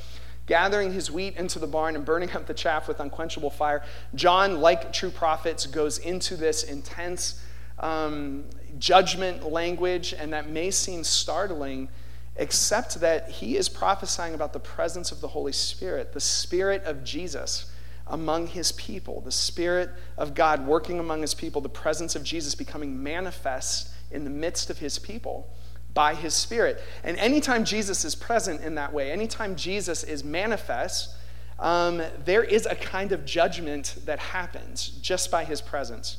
gathering 0.46 0.94
his 0.94 1.10
wheat 1.10 1.36
into 1.38 1.60
the 1.60 1.68
barn 1.68 1.96
and 1.96 2.06
burning 2.06 2.32
up 2.32 2.46
the 2.46 2.54
chaff 2.54 2.88
with 2.88 3.00
unquenchable 3.00 3.50
fire. 3.50 3.84
John, 4.14 4.62
like 4.62 4.94
true 4.94 5.10
prophets, 5.10 5.66
goes 5.66 5.98
into 5.98 6.36
this 6.36 6.64
intense 6.64 7.42
um, 7.80 8.46
judgment 8.78 9.52
language, 9.52 10.14
and 10.14 10.32
that 10.34 10.50
may 10.50 10.72
seem 10.72 11.04
startling, 11.04 11.90
except 12.36 13.00
that 13.00 13.30
he 13.30 13.58
is 13.58 13.70
prophesying 13.70 14.34
about 14.34 14.54
the 14.54 14.60
presence 14.60 15.12
of 15.12 15.22
the 15.22 15.30
Holy 15.30 15.52
Spirit, 15.52 16.14
the 16.14 16.20
Spirit 16.20 16.84
of 16.84 17.04
Jesus 17.04 17.72
among 18.08 18.46
his 18.48 18.72
people, 18.74 19.22
the 19.22 19.32
Spirit 19.32 19.90
of 20.18 20.36
God 20.36 20.68
working 20.68 21.00
among 21.00 21.22
his 21.22 21.34
people, 21.34 21.60
the 21.60 21.70
presence 21.70 22.16
of 22.16 22.24
Jesus 22.24 22.54
becoming 22.54 23.02
manifest 23.02 23.90
in 24.12 24.24
the 24.24 24.30
midst 24.30 24.70
of 24.70 24.78
his 24.78 25.00
people 25.00 25.50
by 25.96 26.14
his 26.14 26.36
Spirit. 26.36 26.80
And 27.04 27.18
anytime 27.18 27.66
Jesus 27.66 28.06
is 28.06 28.14
present 28.14 28.62
in 28.62 28.76
that 28.76 28.94
way, 28.94 29.12
anytime 29.12 29.56
Jesus 29.56 30.04
is 30.04 30.24
manifest, 30.24 31.10
um, 31.58 32.04
there 32.24 32.44
is 32.44 32.68
a 32.68 32.76
kind 32.76 33.12
of 33.12 33.26
judgment 33.26 33.96
that 34.06 34.20
happens 34.20 34.90
just 35.02 35.32
by 35.32 35.44
his 35.46 35.62
presence. 35.62 36.18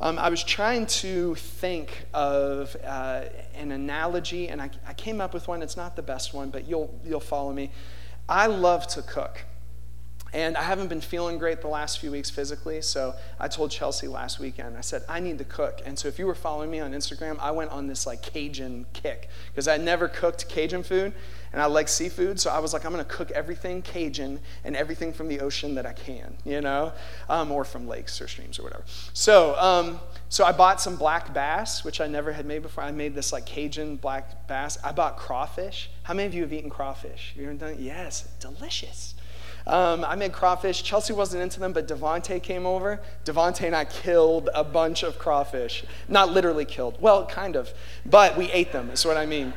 Um, 0.00 0.18
I 0.18 0.28
was 0.28 0.42
trying 0.42 0.86
to 0.86 1.36
think 1.36 2.06
of 2.12 2.76
uh, 2.84 3.24
an 3.54 3.70
analogy, 3.70 4.48
and 4.48 4.60
I, 4.60 4.70
I 4.88 4.94
came 4.94 5.20
up 5.20 5.32
with 5.32 5.46
one. 5.46 5.62
It's 5.62 5.76
not 5.76 5.94
the 5.94 6.02
best 6.02 6.34
one, 6.34 6.50
but 6.50 6.66
you'll, 6.66 6.92
you'll 7.04 7.20
follow 7.20 7.52
me. 7.52 7.70
I 8.28 8.46
love 8.46 8.86
to 8.88 9.02
cook. 9.02 9.44
And 10.34 10.56
I 10.56 10.62
haven't 10.62 10.88
been 10.88 11.00
feeling 11.00 11.38
great 11.38 11.60
the 11.60 11.68
last 11.68 12.00
few 12.00 12.10
weeks 12.10 12.28
physically, 12.28 12.82
so 12.82 13.14
I 13.38 13.46
told 13.46 13.70
Chelsea 13.70 14.08
last 14.08 14.40
weekend, 14.40 14.76
I 14.76 14.80
said, 14.80 15.04
I 15.08 15.20
need 15.20 15.38
to 15.38 15.44
cook. 15.44 15.80
And 15.86 15.96
so 15.96 16.08
if 16.08 16.18
you 16.18 16.26
were 16.26 16.34
following 16.34 16.72
me 16.72 16.80
on 16.80 16.92
Instagram, 16.92 17.38
I 17.38 17.52
went 17.52 17.70
on 17.70 17.86
this 17.86 18.04
like 18.04 18.20
Cajun 18.20 18.84
kick 18.92 19.28
because 19.52 19.68
I 19.68 19.76
never 19.76 20.08
cooked 20.08 20.48
Cajun 20.48 20.82
food 20.82 21.12
and 21.52 21.62
I 21.62 21.66
like 21.66 21.86
seafood, 21.86 22.40
so 22.40 22.50
I 22.50 22.58
was 22.58 22.72
like, 22.72 22.84
I'm 22.84 22.90
gonna 22.90 23.04
cook 23.04 23.30
everything 23.30 23.80
Cajun 23.80 24.40
and 24.64 24.74
everything 24.74 25.12
from 25.12 25.28
the 25.28 25.38
ocean 25.38 25.76
that 25.76 25.86
I 25.86 25.92
can, 25.92 26.36
you 26.44 26.60
know, 26.60 26.92
um, 27.28 27.52
or 27.52 27.64
from 27.64 27.86
lakes 27.86 28.20
or 28.20 28.26
streams 28.26 28.58
or 28.58 28.64
whatever. 28.64 28.82
So, 29.12 29.56
um, 29.60 30.00
so 30.30 30.44
I 30.44 30.50
bought 30.50 30.80
some 30.80 30.96
black 30.96 31.32
bass, 31.32 31.84
which 31.84 32.00
I 32.00 32.08
never 32.08 32.32
had 32.32 32.44
made 32.44 32.62
before. 32.62 32.82
I 32.82 32.90
made 32.90 33.14
this 33.14 33.32
like 33.32 33.46
Cajun 33.46 33.98
black 33.98 34.48
bass. 34.48 34.78
I 34.82 34.90
bought 34.90 35.16
crawfish. 35.16 35.90
How 36.02 36.12
many 36.12 36.26
of 36.26 36.34
you 36.34 36.42
have 36.42 36.52
eaten 36.52 36.70
crawfish? 36.70 37.34
You 37.36 37.44
ever 37.44 37.54
done 37.54 37.70
it? 37.74 37.78
Yes, 37.78 38.28
delicious. 38.40 39.14
Um, 39.66 40.04
I 40.04 40.14
made 40.14 40.32
crawfish. 40.32 40.82
Chelsea 40.82 41.14
wasn't 41.14 41.42
into 41.42 41.58
them, 41.58 41.72
but 41.72 41.88
Devonte 41.88 42.42
came 42.42 42.66
over. 42.66 43.00
Devonte 43.24 43.62
and 43.62 43.74
I 43.74 43.86
killed 43.86 44.50
a 44.54 44.62
bunch 44.62 45.02
of 45.02 45.18
crawfish. 45.18 45.84
Not 46.08 46.32
literally 46.32 46.66
killed. 46.66 46.96
Well, 47.00 47.26
kind 47.26 47.56
of. 47.56 47.72
But 48.04 48.36
we 48.36 48.50
ate 48.52 48.72
them, 48.72 48.90
is 48.90 49.06
what 49.06 49.16
I 49.16 49.24
mean. 49.24 49.54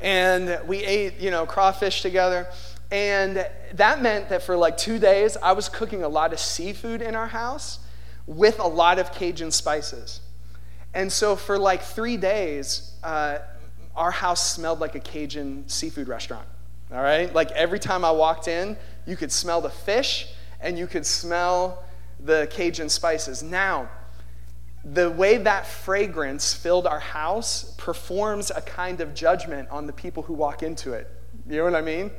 And 0.00 0.58
we 0.66 0.78
ate, 0.78 1.20
you 1.20 1.30
know, 1.30 1.44
crawfish 1.44 2.00
together. 2.00 2.46
And 2.90 3.46
that 3.74 4.02
meant 4.02 4.30
that 4.30 4.42
for 4.42 4.56
like 4.56 4.76
two 4.76 4.98
days, 4.98 5.36
I 5.42 5.52
was 5.52 5.68
cooking 5.68 6.02
a 6.02 6.08
lot 6.08 6.32
of 6.32 6.40
seafood 6.40 7.02
in 7.02 7.14
our 7.14 7.28
house 7.28 7.78
with 8.26 8.58
a 8.58 8.66
lot 8.66 8.98
of 8.98 9.12
Cajun 9.12 9.50
spices. 9.50 10.20
And 10.94 11.12
so 11.12 11.36
for 11.36 11.58
like 11.58 11.82
three 11.82 12.16
days, 12.16 12.92
uh, 13.02 13.38
our 13.96 14.10
house 14.10 14.50
smelled 14.54 14.80
like 14.80 14.94
a 14.94 15.00
Cajun 15.00 15.64
seafood 15.66 16.08
restaurant. 16.08 16.46
All 16.92 17.02
right? 17.02 17.32
Like 17.32 17.50
every 17.52 17.78
time 17.78 18.04
I 18.04 18.10
walked 18.10 18.48
in, 18.48 18.76
you 19.06 19.16
could 19.16 19.32
smell 19.32 19.60
the 19.60 19.70
fish 19.70 20.28
and 20.60 20.78
you 20.78 20.86
could 20.86 21.06
smell 21.06 21.84
the 22.20 22.48
Cajun 22.50 22.88
spices. 22.88 23.42
Now, 23.42 23.88
the 24.84 25.10
way 25.10 25.36
that 25.38 25.66
fragrance 25.66 26.54
filled 26.54 26.86
our 26.86 27.00
house 27.00 27.74
performs 27.78 28.50
a 28.50 28.60
kind 28.60 29.00
of 29.00 29.14
judgment 29.14 29.68
on 29.70 29.86
the 29.86 29.92
people 29.92 30.24
who 30.24 30.34
walk 30.34 30.62
into 30.62 30.92
it. 30.92 31.08
You 31.48 31.58
know 31.58 31.64
what 31.64 31.74
I 31.74 31.82
mean? 31.82 32.10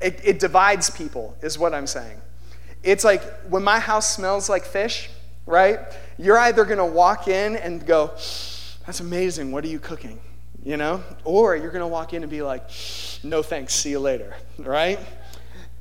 It, 0.00 0.20
it 0.24 0.38
divides 0.38 0.90
people, 0.90 1.36
is 1.42 1.58
what 1.58 1.74
I'm 1.74 1.86
saying. 1.86 2.20
It's 2.82 3.04
like 3.04 3.22
when 3.48 3.62
my 3.62 3.78
house 3.78 4.14
smells 4.14 4.48
like 4.48 4.64
fish, 4.64 5.10
right? 5.44 5.80
You're 6.18 6.38
either 6.38 6.64
going 6.64 6.78
to 6.78 6.86
walk 6.86 7.28
in 7.28 7.56
and 7.56 7.84
go, 7.86 8.08
That's 8.86 9.00
amazing. 9.00 9.52
What 9.52 9.64
are 9.64 9.68
you 9.68 9.78
cooking? 9.78 10.20
You 10.62 10.78
know? 10.78 11.02
Or 11.24 11.56
you're 11.56 11.70
going 11.70 11.80
to 11.80 11.86
walk 11.86 12.14
in 12.14 12.22
and 12.22 12.30
be 12.30 12.40
like, 12.40 12.70
No 13.22 13.42
thanks. 13.42 13.74
See 13.74 13.90
you 13.90 14.00
later, 14.00 14.34
right? 14.58 14.98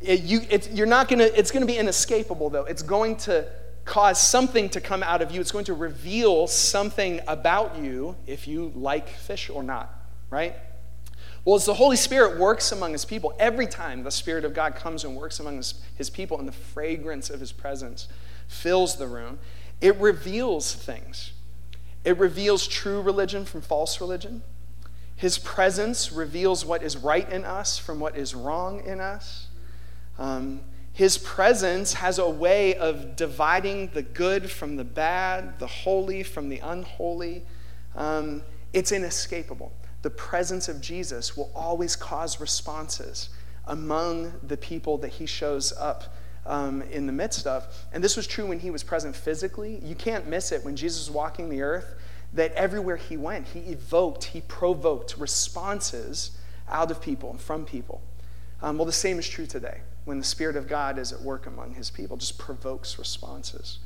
It, 0.01 0.22
you, 0.22 0.41
you're 0.72 0.88
not 0.88 1.10
to, 1.10 1.38
it's 1.38 1.51
going 1.51 1.62
to 1.62 1.72
be 1.72 1.77
inescapable, 1.77 2.50
though. 2.50 2.65
It's 2.65 2.82
going 2.82 3.18
to 3.18 3.48
cause 3.86 4.22
something 4.22 4.70
to 4.70 4.82
come 4.82 5.03
out 5.03 5.22
of 5.22 5.32
you. 5.32 5.41
It's 5.41 5.51
going 5.51 5.65
to 5.65 5.74
reveal 5.74 6.48
something 6.48 7.20
about 7.27 7.77
you 7.77 8.15
if 8.27 8.48
you 8.48 8.72
like 8.75 9.10
fish 9.10 9.50
or 9.50 9.63
not, 9.63 9.94
right? 10.29 10.56
Well, 11.44 11.56
as 11.56 11.65
the 11.65 11.74
Holy 11.74 11.98
Spirit 11.98 12.39
works 12.39 12.72
among 12.72 12.91
his 12.91 13.06
people, 13.06 13.34
every 13.39 13.65
time 13.65 14.03
the 14.03 14.12
Spirit 14.12 14.46
of 14.46 14.53
God 14.53 14.75
comes 14.75 15.03
and 15.03 15.15
works 15.15 15.39
among 15.39 15.58
his, 15.58 15.82
his 15.96 16.10
people 16.10 16.38
and 16.38 16.48
the 16.48 16.53
fragrance 16.53 17.29
of 17.29 17.39
his 17.39 17.51
presence 17.51 18.08
fills 18.48 18.98
the 18.98 19.08
room, 19.08 19.39
it 19.82 19.96
reveals 19.98 20.74
things. 20.74 21.32
It 22.06 22.18
reveals 22.18 22.68
true 22.68 23.01
religion 23.01 23.46
from 23.46 23.62
false 23.62 24.00
religion. 24.00 24.44
His 25.15 25.38
presence 25.38 26.12
reveals 26.12 26.63
what 26.63 26.82
is 26.84 26.96
right 26.96 27.29
in 27.29 27.44
us 27.44 27.77
from 27.77 28.00
what 28.00 28.15
is 28.15 28.34
wrong 28.34 28.86
in 28.86 29.01
us. 29.01 29.48
Um, 30.20 30.62
his 30.94 31.18
presence 31.18 31.94
has 31.94 32.20
a 32.20 32.30
way 32.30 32.76
of 32.76 33.16
dividing 33.16 33.88
the 33.94 34.02
good 34.02 34.52
from 34.52 34.76
the 34.76 34.84
bad, 34.84 35.58
the 35.58 35.68
holy 35.68 36.24
from 36.24 36.50
the 36.50 36.60
unholy. 36.60 37.46
Um, 37.96 38.44
it's 38.74 38.92
inescapable. 38.92 39.72
The 40.02 40.10
presence 40.10 40.68
of 40.68 40.82
Jesus 40.82 41.38
will 41.38 41.52
always 41.56 41.96
cause 41.96 42.42
responses 42.42 43.30
among 43.66 44.34
the 44.44 44.58
people 44.58 44.98
that 44.98 45.14
he 45.14 45.26
shows 45.26 45.72
up 45.74 46.16
um, 46.46 46.82
in 46.84 47.06
the 47.08 47.14
midst 47.14 47.48
of. 47.48 47.68
And 47.94 48.04
this 48.04 48.18
was 48.18 48.28
true 48.28 48.48
when 48.48 48.60
he 48.60 48.70
was 48.70 48.84
present 48.84 49.16
physically. 49.16 49.80
You 49.84 49.96
can't 49.96 50.28
miss 50.28 50.52
it 50.52 50.66
when 50.66 50.76
Jesus 50.76 51.08
was 51.08 51.16
walking 51.16 51.50
the 51.50 51.62
earth, 51.62 51.96
that 52.34 52.52
everywhere 52.54 52.98
he 52.98 53.16
went, 53.18 53.48
he 53.48 53.60
evoked, 53.60 54.26
he 54.26 54.42
provoked 54.42 55.18
responses 55.18 56.32
out 56.68 56.92
of 56.92 57.02
people 57.02 57.32
and 57.32 57.40
from 57.40 57.66
people. 57.66 58.02
Um, 58.62 58.78
well, 58.78 58.86
the 58.86 58.92
same 58.92 59.18
is 59.18 59.28
true 59.28 59.46
today. 59.46 59.80
When 60.10 60.18
the 60.18 60.24
Spirit 60.24 60.56
of 60.56 60.68
God 60.68 60.98
is 60.98 61.13
at 61.13 61.22
work 61.22 61.46
among 61.46 61.75
his 61.75 61.92
people, 61.92 62.18
just 62.18 62.39
provokes 62.39 62.98
responses 62.98 63.78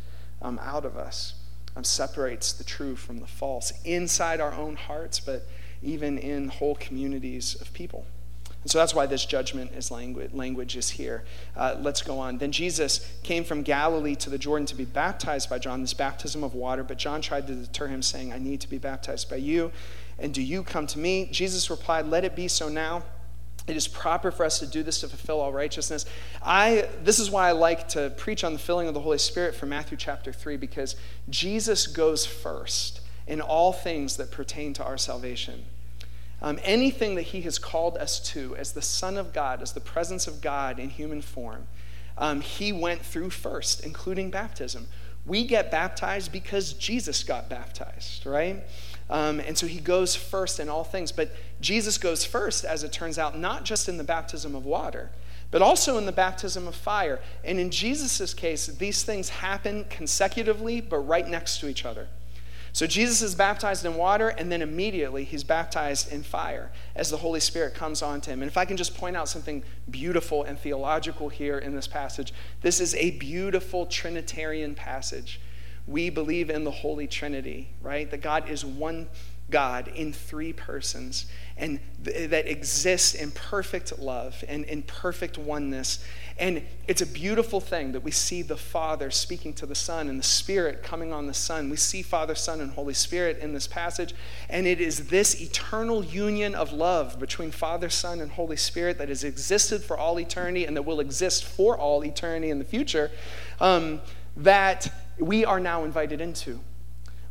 um, 0.41 0.57
out 0.63 0.85
of 0.85 0.95
us, 0.95 1.33
um, 1.75 1.83
separates 1.83 2.53
the 2.53 2.63
true 2.63 2.95
from 2.95 3.19
the 3.19 3.27
false 3.27 3.73
inside 3.83 4.39
our 4.39 4.53
own 4.53 4.77
hearts, 4.77 5.19
but 5.19 5.45
even 5.81 6.17
in 6.17 6.47
whole 6.47 6.75
communities 6.75 7.55
of 7.59 7.73
people. 7.73 8.05
And 8.61 8.71
so 8.71 8.77
that's 8.77 8.95
why 8.95 9.05
this 9.05 9.25
judgment 9.25 9.73
is 9.73 9.91
language, 9.91 10.31
language 10.31 10.77
is 10.77 10.91
here. 10.91 11.25
Uh, 11.57 11.75
let's 11.81 12.01
go 12.01 12.19
on. 12.19 12.37
Then 12.37 12.53
Jesus 12.53 13.05
came 13.23 13.43
from 13.43 13.61
Galilee 13.61 14.15
to 14.15 14.29
the 14.29 14.37
Jordan 14.37 14.65
to 14.67 14.75
be 14.75 14.85
baptized 14.85 15.49
by 15.49 15.59
John, 15.59 15.81
this 15.81 15.93
baptism 15.93 16.41
of 16.41 16.55
water. 16.55 16.83
But 16.83 16.99
John 16.99 17.21
tried 17.21 17.47
to 17.47 17.53
deter 17.53 17.87
him, 17.87 18.01
saying, 18.01 18.31
I 18.31 18.37
need 18.39 18.61
to 18.61 18.69
be 18.69 18.77
baptized 18.77 19.29
by 19.29 19.35
you. 19.35 19.73
And 20.17 20.33
do 20.33 20.41
you 20.41 20.63
come 20.63 20.87
to 20.87 20.99
me? 20.99 21.27
Jesus 21.33 21.69
replied, 21.69 22.05
Let 22.05 22.23
it 22.23 22.33
be 22.33 22.47
so 22.47 22.69
now. 22.69 23.03
It 23.65 23.77
is 23.77 23.87
proper 23.87 24.29
for 24.29 24.45
us 24.45 24.59
to 24.59 24.67
do 24.67 24.83
this 24.83 24.99
to 25.01 25.07
fulfill 25.07 25.39
all 25.39 25.53
righteousness. 25.53 26.05
I, 26.41 26.89
this 27.01 27.19
is 27.19 27.31
why 27.31 27.47
I 27.47 27.53
like 27.53 27.87
to 27.89 28.11
preach 28.17 28.43
on 28.43 28.53
the 28.53 28.59
filling 28.59 28.87
of 28.87 28.93
the 28.93 28.99
Holy 28.99 29.17
Spirit 29.17 29.55
from 29.55 29.69
Matthew 29.69 29.97
chapter 29.97 30.33
3, 30.33 30.57
because 30.57 30.95
Jesus 31.29 31.87
goes 31.87 32.25
first 32.25 32.99
in 33.25 33.39
all 33.39 33.71
things 33.71 34.17
that 34.17 34.31
pertain 34.31 34.73
to 34.73 34.83
our 34.83 34.97
salvation. 34.97 35.63
Um, 36.41 36.59
anything 36.63 37.15
that 37.15 37.21
he 37.21 37.41
has 37.41 37.57
called 37.57 37.97
us 37.97 38.19
to 38.31 38.53
as 38.57 38.73
the 38.73 38.81
Son 38.81 39.17
of 39.17 39.31
God, 39.31 39.61
as 39.61 39.71
the 39.71 39.79
presence 39.79 40.27
of 40.27 40.41
God 40.41 40.77
in 40.77 40.89
human 40.89 41.21
form, 41.21 41.67
um, 42.17 42.41
he 42.41 42.73
went 42.73 43.01
through 43.01 43.29
first, 43.29 43.85
including 43.85 44.29
baptism. 44.29 44.87
We 45.25 45.45
get 45.45 45.71
baptized 45.71 46.33
because 46.33 46.73
Jesus 46.73 47.23
got 47.23 47.49
baptized, 47.49 48.25
right? 48.25 48.63
Um, 49.09 49.39
and 49.39 49.57
so 49.57 49.67
he 49.67 49.79
goes 49.79 50.15
first 50.15 50.59
in 50.59 50.69
all 50.69 50.83
things. 50.83 51.11
But 51.11 51.31
Jesus 51.61 51.97
goes 51.97 52.25
first, 52.25 52.65
as 52.65 52.83
it 52.83 52.91
turns 52.91 53.17
out, 53.17 53.37
not 53.37 53.63
just 53.63 53.89
in 53.89 53.97
the 53.97 54.03
baptism 54.03 54.55
of 54.55 54.65
water, 54.65 55.11
but 55.51 55.61
also 55.61 55.97
in 55.97 56.05
the 56.05 56.11
baptism 56.11 56.67
of 56.67 56.75
fire. 56.75 57.19
And 57.43 57.59
in 57.59 57.69
Jesus' 57.69 58.33
case, 58.33 58.67
these 58.67 59.03
things 59.03 59.29
happen 59.29 59.85
consecutively, 59.89 60.81
but 60.81 60.97
right 60.97 61.27
next 61.27 61.59
to 61.59 61.67
each 61.67 61.85
other. 61.85 62.07
So 62.73 62.87
Jesus 62.87 63.21
is 63.21 63.35
baptized 63.35 63.85
in 63.85 63.93
water, 63.93 64.29
and 64.29 64.51
then 64.51 64.63
immediately 64.63 65.25
he's 65.25 65.43
baptized 65.43 66.11
in 66.11 66.23
fire 66.23 66.71
as 66.95 67.11
the 67.11 67.17
Holy 67.17 67.39
Spirit 67.39 67.75
comes 67.75 68.01
onto 68.01 68.31
him. 68.31 68.41
And 68.41 68.49
if 68.49 68.57
I 68.57 68.65
can 68.65 68.77
just 68.77 68.97
point 68.97 69.15
out 69.15 69.29
something 69.29 69.61
beautiful 69.91 70.41
and 70.41 70.57
theological 70.57 71.29
here 71.29 71.59
in 71.59 71.75
this 71.75 71.85
passage, 71.85 72.33
this 72.61 72.79
is 72.79 72.95
a 72.95 73.11
beautiful 73.11 73.85
Trinitarian 73.85 74.73
passage. 74.73 75.39
We 75.87 76.09
believe 76.09 76.49
in 76.49 76.63
the 76.63 76.71
Holy 76.71 77.07
Trinity, 77.07 77.69
right? 77.81 78.09
That 78.09 78.21
God 78.21 78.49
is 78.49 78.63
one 78.63 79.07
God 79.49 79.89
in 79.89 80.13
three 80.13 80.53
persons 80.53 81.25
and 81.57 81.79
th- 82.03 82.29
that 82.29 82.47
exists 82.47 83.13
in 83.13 83.31
perfect 83.31 83.99
love 83.99 84.43
and 84.47 84.63
in 84.65 84.81
perfect 84.83 85.37
oneness. 85.37 86.03
And 86.39 86.63
it's 86.87 87.01
a 87.01 87.05
beautiful 87.05 87.59
thing 87.59 87.91
that 87.91 87.99
we 88.01 88.09
see 88.09 88.41
the 88.41 88.57
Father 88.57 89.11
speaking 89.11 89.53
to 89.55 89.65
the 89.65 89.75
Son 89.75 90.09
and 90.09 90.17
the 90.17 90.23
Spirit 90.23 90.81
coming 90.81 91.13
on 91.13 91.27
the 91.27 91.33
Son. 91.33 91.69
We 91.69 91.75
see 91.75 92.01
Father, 92.01 92.33
Son, 92.33 92.61
and 92.61 92.71
Holy 92.71 92.95
Spirit 92.95 93.37
in 93.39 93.53
this 93.53 93.67
passage. 93.67 94.15
And 94.49 94.65
it 94.65 94.81
is 94.81 95.09
this 95.09 95.39
eternal 95.39 96.03
union 96.03 96.55
of 96.55 96.73
love 96.73 97.19
between 97.19 97.51
Father, 97.51 97.89
Son, 97.89 98.21
and 98.21 98.31
Holy 98.31 98.57
Spirit 98.57 98.97
that 98.97 99.09
has 99.09 99.23
existed 99.23 99.83
for 99.83 99.97
all 99.97 100.19
eternity 100.19 100.65
and 100.65 100.75
that 100.75 100.83
will 100.83 100.99
exist 100.99 101.43
for 101.43 101.77
all 101.77 102.03
eternity 102.03 102.49
in 102.49 102.57
the 102.57 102.65
future 102.65 103.11
um, 103.59 104.01
that 104.35 104.91
we 105.19 105.45
are 105.45 105.59
now 105.59 105.83
invited 105.83 106.21
into. 106.21 106.59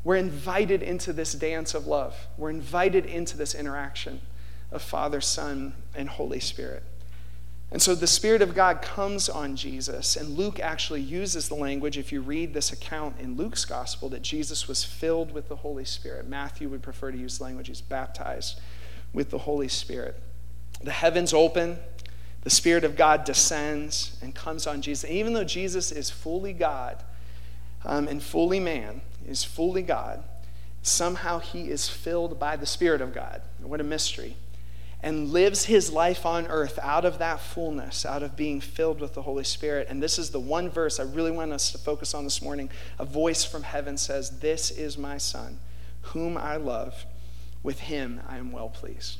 We're 0.05 0.17
invited 0.17 0.83
into 0.83 1.13
this 1.13 1.33
dance 1.33 1.75
of 1.75 1.87
love. 1.87 2.27
We're 2.37 2.51
invited 2.51 3.07
into 3.07 3.37
this 3.37 3.55
interaction 3.55 4.21
of 4.71 4.83
Father, 4.83 5.21
Son, 5.21 5.75
and 5.95 6.09
Holy 6.09 6.41
Spirit. 6.41 6.83
And 7.71 7.81
so 7.81 7.95
the 7.95 8.07
Spirit 8.07 8.43
of 8.43 8.55
God 8.55 8.83
comes 8.83 9.29
on 9.29 9.57
Jesus, 9.57 10.15
and 10.17 10.37
Luke 10.37 10.61
actually 10.61 11.01
uses 11.01 11.49
the 11.49 11.55
language, 11.55 11.97
if 11.97 12.13
you 12.13 12.21
read 12.21 12.53
this 12.53 12.71
account 12.71 13.17
in 13.19 13.37
Luke's 13.37 13.65
gospel, 13.65 14.11
that 14.11 14.21
Jesus 14.21 14.69
was 14.69 14.85
filled 14.85 15.33
with 15.33 15.49
the 15.49 15.57
Holy 15.57 15.87
Spirit. 15.87 16.29
Matthew 16.29 16.69
would 16.69 16.83
prefer 16.83 17.11
to 17.11 17.17
use 17.17 17.41
language, 17.41 17.69
he's 17.69 17.81
baptized 17.81 18.61
with 19.15 19.31
the 19.31 19.39
Holy 19.39 19.69
Spirit. 19.69 20.21
The 20.83 20.91
heavens 20.91 21.33
open, 21.33 21.79
the 22.43 22.51
Spirit 22.51 22.85
of 22.85 22.97
God 22.97 23.25
descends 23.25 24.19
and 24.21 24.35
comes 24.35 24.67
on 24.67 24.83
Jesus. 24.83 25.05
And 25.05 25.15
even 25.15 25.33
though 25.33 25.45
Jesus 25.45 25.93
is 25.93 26.11
fully 26.11 26.53
God 26.53 27.03
um, 27.85 28.09
and 28.09 28.23
fully 28.23 28.61
man, 28.61 29.03
is 29.27 29.45
fully 29.45 29.83
God, 29.83 30.23
somehow 30.83 31.39
he 31.39 31.71
is 31.71 31.89
filled 31.89 32.39
by 32.39 32.57
the 32.57 32.67
Spirit 32.67 33.01
of 33.01 33.15
God. 33.15 33.43
What 33.61 33.81
a 33.81 33.85
mystery. 33.85 34.37
And 35.01 35.33
lives 35.33 35.65
his 35.65 35.93
life 35.93 36.25
on 36.25 36.47
earth 36.47 36.79
out 36.81 37.05
of 37.05 37.19
that 37.19 37.41
fullness, 37.41 38.07
out 38.07 38.23
of 38.23 38.37
being 38.37 38.61
filled 38.61 39.01
with 39.01 39.15
the 39.15 39.23
Holy 39.23 39.43
Spirit. 39.43 39.89
And 39.91 40.01
this 40.01 40.17
is 40.19 40.31
the 40.31 40.39
one 40.39 40.71
verse 40.71 41.01
I 41.01 41.05
really 41.05 41.33
want 41.33 41.53
us 41.53 41.73
to 41.73 41.79
focus 41.79 42.15
on 42.15 42.23
this 42.23 42.41
morning. 42.41 42.71
A 43.01 43.05
voice 43.05 43.45
from 43.45 43.65
heaven 43.65 43.97
says, 43.97 44.39
This 44.39 44.71
is 44.71 44.97
my 44.97 45.19
Son, 45.19 45.59
whom 46.03 46.37
I 46.37 46.57
love. 46.57 47.05
With 47.65 47.81
him 47.81 48.21
I 48.29 48.39
am 48.39 48.53
well 48.53 48.69
pleased. 48.69 49.19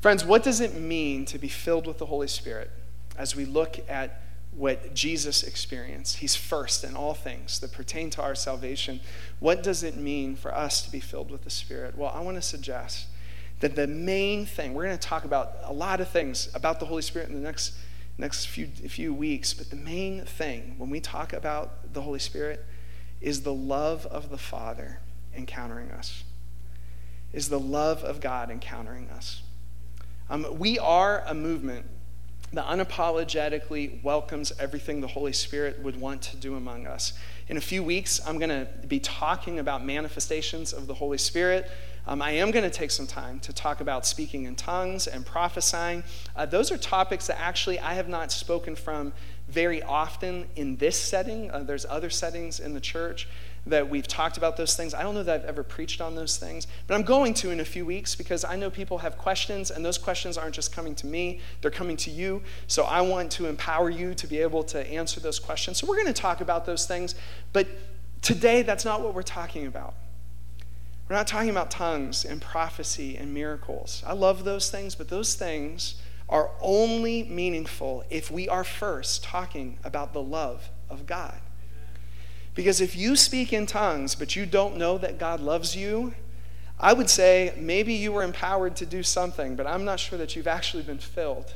Friends, 0.00 0.24
what 0.24 0.42
does 0.42 0.60
it 0.60 0.74
mean 0.74 1.24
to 1.26 1.38
be 1.38 1.48
filled 1.48 1.86
with 1.86 1.98
the 1.98 2.06
Holy 2.06 2.28
Spirit 2.28 2.70
as 3.16 3.34
we 3.34 3.44
look 3.44 3.80
at 3.88 4.22
what 4.58 4.92
Jesus 4.92 5.44
experienced. 5.44 6.16
He's 6.16 6.34
first 6.34 6.82
in 6.82 6.96
all 6.96 7.14
things 7.14 7.60
that 7.60 7.70
pertain 7.70 8.10
to 8.10 8.22
our 8.22 8.34
salvation. 8.34 9.00
What 9.38 9.62
does 9.62 9.84
it 9.84 9.96
mean 9.96 10.34
for 10.34 10.52
us 10.52 10.82
to 10.82 10.90
be 10.90 10.98
filled 10.98 11.30
with 11.30 11.44
the 11.44 11.50
Spirit? 11.50 11.96
Well, 11.96 12.10
I 12.12 12.20
want 12.20 12.36
to 12.36 12.42
suggest 12.42 13.06
that 13.60 13.76
the 13.76 13.86
main 13.86 14.46
thing, 14.46 14.74
we're 14.74 14.84
going 14.84 14.98
to 14.98 15.08
talk 15.08 15.24
about 15.24 15.58
a 15.62 15.72
lot 15.72 16.00
of 16.00 16.08
things 16.08 16.48
about 16.54 16.80
the 16.80 16.86
Holy 16.86 17.02
Spirit 17.02 17.28
in 17.28 17.34
the 17.34 17.40
next, 17.40 17.74
next 18.18 18.46
few, 18.46 18.66
few 18.66 19.14
weeks, 19.14 19.54
but 19.54 19.70
the 19.70 19.76
main 19.76 20.24
thing 20.24 20.74
when 20.76 20.90
we 20.90 20.98
talk 20.98 21.32
about 21.32 21.92
the 21.94 22.02
Holy 22.02 22.18
Spirit 22.18 22.66
is 23.20 23.42
the 23.42 23.54
love 23.54 24.06
of 24.06 24.28
the 24.28 24.38
Father 24.38 24.98
encountering 25.36 25.92
us, 25.92 26.24
is 27.32 27.48
the 27.48 27.60
love 27.60 28.02
of 28.02 28.20
God 28.20 28.50
encountering 28.50 29.08
us. 29.10 29.42
Um, 30.28 30.46
we 30.58 30.80
are 30.80 31.22
a 31.26 31.34
movement 31.34 31.86
that 32.52 32.66
unapologetically 32.66 34.02
welcomes 34.02 34.52
everything 34.58 35.00
the 35.00 35.08
Holy 35.08 35.32
Spirit 35.32 35.82
would 35.82 36.00
want 36.00 36.22
to 36.22 36.36
do 36.36 36.56
among 36.56 36.86
us. 36.86 37.12
In 37.48 37.56
a 37.56 37.60
few 37.60 37.82
weeks, 37.82 38.20
I'm 38.26 38.38
going 38.38 38.50
to 38.50 38.68
be 38.86 39.00
talking 39.00 39.58
about 39.58 39.84
manifestations 39.84 40.72
of 40.72 40.86
the 40.86 40.94
Holy 40.94 41.18
Spirit. 41.18 41.70
Um, 42.06 42.22
I 42.22 42.30
am 42.32 42.50
going 42.50 42.64
to 42.64 42.70
take 42.70 42.90
some 42.90 43.06
time 43.06 43.38
to 43.40 43.52
talk 43.52 43.82
about 43.82 44.06
speaking 44.06 44.44
in 44.44 44.56
tongues 44.56 45.06
and 45.06 45.26
prophesying. 45.26 46.04
Uh, 46.34 46.46
those 46.46 46.72
are 46.72 46.78
topics 46.78 47.26
that 47.26 47.38
actually 47.38 47.78
I 47.80 47.94
have 47.94 48.08
not 48.08 48.32
spoken 48.32 48.74
from 48.76 49.12
very 49.48 49.82
often 49.82 50.46
in 50.56 50.76
this 50.76 51.00
setting. 51.00 51.50
Uh, 51.50 51.60
there's 51.60 51.86
other 51.86 52.10
settings 52.10 52.60
in 52.60 52.74
the 52.74 52.80
church 52.80 53.28
that 53.66 53.88
we've 53.88 54.06
talked 54.06 54.36
about 54.36 54.56
those 54.56 54.76
things. 54.76 54.94
I 54.94 55.02
don't 55.02 55.14
know 55.14 55.22
that 55.22 55.42
I've 55.42 55.46
ever 55.46 55.62
preached 55.62 56.00
on 56.00 56.14
those 56.14 56.38
things, 56.38 56.66
but 56.86 56.94
I'm 56.94 57.02
going 57.02 57.34
to 57.34 57.50
in 57.50 57.60
a 57.60 57.64
few 57.64 57.84
weeks 57.84 58.14
because 58.14 58.44
I 58.44 58.56
know 58.56 58.70
people 58.70 58.98
have 58.98 59.18
questions, 59.18 59.70
and 59.70 59.84
those 59.84 59.98
questions 59.98 60.38
aren't 60.38 60.54
just 60.54 60.72
coming 60.72 60.94
to 60.96 61.06
me, 61.06 61.40
they're 61.60 61.70
coming 61.70 61.96
to 61.98 62.10
you. 62.10 62.42
So 62.66 62.84
I 62.84 63.00
want 63.00 63.30
to 63.32 63.46
empower 63.46 63.90
you 63.90 64.14
to 64.14 64.26
be 64.26 64.38
able 64.38 64.62
to 64.64 64.86
answer 64.86 65.20
those 65.20 65.38
questions. 65.38 65.78
So 65.78 65.86
we're 65.86 65.96
going 65.96 66.06
to 66.06 66.12
talk 66.12 66.40
about 66.40 66.66
those 66.66 66.86
things, 66.86 67.14
but 67.52 67.66
today 68.22 68.62
that's 68.62 68.84
not 68.84 69.02
what 69.02 69.14
we're 69.14 69.22
talking 69.22 69.66
about. 69.66 69.94
We're 71.08 71.16
not 71.16 71.26
talking 71.26 71.50
about 71.50 71.70
tongues 71.70 72.24
and 72.24 72.40
prophecy 72.40 73.16
and 73.16 73.32
miracles. 73.32 74.02
I 74.06 74.12
love 74.12 74.44
those 74.44 74.70
things, 74.70 74.94
but 74.94 75.08
those 75.08 75.34
things 75.34 75.94
are 76.28 76.50
only 76.60 77.22
meaningful 77.24 78.04
if 78.10 78.30
we 78.30 78.48
are 78.48 78.64
first 78.64 79.24
talking 79.24 79.78
about 79.84 80.12
the 80.12 80.22
love 80.22 80.68
of 80.90 81.06
God. 81.06 81.40
Because 82.54 82.80
if 82.80 82.96
you 82.96 83.16
speak 83.16 83.52
in 83.52 83.66
tongues, 83.66 84.14
but 84.14 84.34
you 84.34 84.44
don't 84.44 84.76
know 84.76 84.98
that 84.98 85.18
God 85.18 85.40
loves 85.40 85.76
you, 85.76 86.14
I 86.80 86.92
would 86.92 87.08
say 87.08 87.54
maybe 87.56 87.94
you 87.94 88.12
were 88.12 88.22
empowered 88.22 88.76
to 88.76 88.86
do 88.86 89.02
something, 89.02 89.56
but 89.56 89.66
I'm 89.66 89.84
not 89.84 90.00
sure 90.00 90.18
that 90.18 90.36
you've 90.36 90.46
actually 90.46 90.82
been 90.82 90.98
filled 90.98 91.54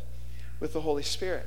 with 0.58 0.72
the 0.72 0.80
Holy 0.80 1.02
Spirit. 1.02 1.46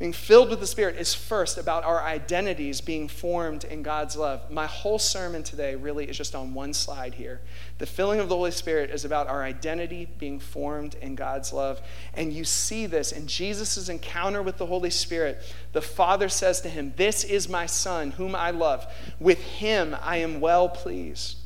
Being 0.00 0.12
filled 0.12 0.50
with 0.50 0.58
the 0.58 0.66
Spirit 0.66 0.96
is 0.96 1.14
first 1.14 1.56
about 1.56 1.84
our 1.84 2.02
identities 2.02 2.80
being 2.80 3.06
formed 3.06 3.62
in 3.62 3.84
God's 3.84 4.16
love. 4.16 4.50
My 4.50 4.66
whole 4.66 4.98
sermon 4.98 5.44
today 5.44 5.76
really 5.76 6.06
is 6.06 6.16
just 6.16 6.34
on 6.34 6.52
one 6.52 6.72
slide 6.72 7.14
here. 7.14 7.40
The 7.78 7.86
filling 7.86 8.18
of 8.18 8.28
the 8.28 8.34
Holy 8.34 8.50
Spirit 8.50 8.90
is 8.90 9.04
about 9.04 9.28
our 9.28 9.44
identity 9.44 10.08
being 10.18 10.40
formed 10.40 10.96
in 10.96 11.14
God's 11.14 11.52
love. 11.52 11.80
And 12.12 12.32
you 12.32 12.42
see 12.42 12.86
this 12.86 13.12
in 13.12 13.28
Jesus' 13.28 13.88
encounter 13.88 14.42
with 14.42 14.58
the 14.58 14.66
Holy 14.66 14.90
Spirit. 14.90 15.40
The 15.72 15.82
Father 15.82 16.28
says 16.28 16.60
to 16.62 16.68
him, 16.68 16.92
This 16.96 17.22
is 17.22 17.48
my 17.48 17.66
Son, 17.66 18.10
whom 18.10 18.34
I 18.34 18.50
love. 18.50 18.92
With 19.20 19.38
him 19.38 19.96
I 20.02 20.16
am 20.16 20.40
well 20.40 20.68
pleased. 20.68 21.38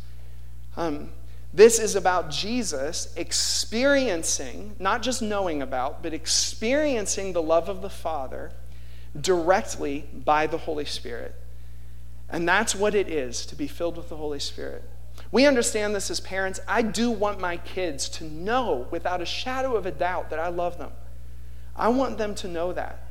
Um, 0.75 1.11
this 1.53 1.79
is 1.79 1.97
about 1.97 2.31
Jesus 2.31 3.13
experiencing, 3.17 4.77
not 4.79 5.03
just 5.03 5.23
knowing 5.23 5.63
about, 5.63 6.03
but 6.03 6.13
experiencing 6.13 7.33
the 7.33 7.43
love 7.43 7.69
of 7.69 7.81
the 7.81 7.91
Father 7.91 8.53
directly 9.19 10.07
by 10.13 10.47
the 10.47 10.59
Holy 10.59 10.85
Spirit. 10.85 11.35
And 12.29 12.47
that's 12.47 12.75
what 12.75 12.95
it 12.95 13.09
is 13.09 13.47
to 13.47 13.57
be 13.57 13.67
filled 13.67 13.97
with 13.97 14.11
the 14.11 14.17
Holy 14.17 14.39
Spirit. 14.39 14.85
We 15.33 15.47
understand 15.47 15.95
this 15.95 16.11
as 16.11 16.21
parents. 16.21 16.61
I 16.69 16.83
do 16.83 17.11
want 17.11 17.41
my 17.41 17.57
kids 17.57 18.09
to 18.11 18.25
know 18.25 18.87
without 18.91 19.23
a 19.23 19.27
shadow 19.27 19.75
of 19.75 19.87
a 19.87 19.91
doubt 19.91 20.29
that 20.31 20.39
I 20.39 20.49
love 20.49 20.77
them. 20.77 20.93
I 21.75 21.89
want 21.89 22.19
them 22.19 22.35
to 22.37 22.49
know 22.49 22.73
that. 22.75 23.05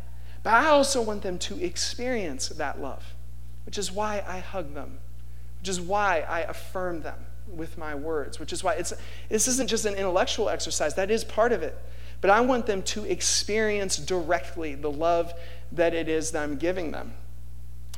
But 0.43 0.53
I 0.53 0.67
also 0.67 1.01
want 1.01 1.23
them 1.23 1.39
to 1.39 1.61
experience 1.63 2.49
that 2.49 2.79
love, 2.79 3.15
which 3.65 3.77
is 3.77 3.91
why 3.91 4.23
I 4.27 4.39
hug 4.39 4.75
them, 4.75 4.99
which 5.59 5.69
is 5.69 5.81
why 5.81 6.23
I 6.29 6.41
affirm 6.41 7.01
them 7.01 7.26
with 7.49 7.77
my 7.77 7.95
words, 7.95 8.39
which 8.39 8.53
is 8.53 8.63
why 8.63 8.73
it's, 8.73 8.93
this 9.29 9.47
isn't 9.47 9.69
just 9.69 9.85
an 9.85 9.95
intellectual 9.95 10.49
exercise, 10.49 10.95
that 10.95 11.11
is 11.11 11.23
part 11.23 11.51
of 11.51 11.63
it. 11.63 11.77
But 12.19 12.31
I 12.31 12.41
want 12.41 12.65
them 12.65 12.81
to 12.83 13.05
experience 13.05 13.97
directly 13.97 14.75
the 14.75 14.91
love 14.91 15.33
that 15.71 15.93
it 15.93 16.07
is 16.07 16.31
that 16.31 16.43
I'm 16.43 16.57
giving 16.57 16.91
them. 16.91 17.13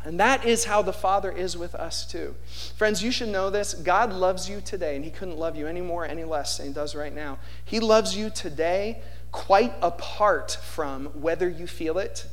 And 0.04 0.20
that 0.20 0.46
is 0.46 0.66
how 0.66 0.82
the 0.82 0.94
Father 0.94 1.32
is 1.32 1.58
with 1.58 1.76
us 1.76 2.06
too. 2.06 2.36
Friends, 2.78 3.04
you 3.04 3.12
should 3.12 3.30
know 3.30 3.50
this. 3.50 3.74
God 3.74 4.14
loves 4.14 4.50
you 4.50 4.62
today, 4.62 4.96
and 4.96 5.04
He 5.04 5.12
couldn't 5.12 5.38
love 5.38 5.58
you 5.58 5.68
any 5.68 5.82
more, 5.82 6.06
any 6.06 6.24
less 6.24 6.58
than 6.58 6.68
He 6.68 6.74
does 6.74 6.96
right 6.96 7.14
now. 7.14 7.38
He 7.66 7.80
loves 7.80 8.16
you 8.16 8.30
today 8.30 9.02
quite 9.32 9.74
apart 9.82 10.58
from 10.64 11.08
whether 11.08 11.50
you 11.50 11.68
feel 11.68 11.98
it, 11.98 12.28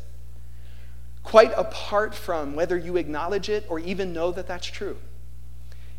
quite 1.25 1.53
apart 1.57 2.15
from 2.15 2.55
whether 2.55 2.77
you 2.77 2.97
acknowledge 2.97 3.49
it 3.49 3.67
or 3.69 3.81
even 3.81 4.13
know 4.13 4.31
that 4.31 4.47
that's 4.47 4.67
true. 4.67 4.97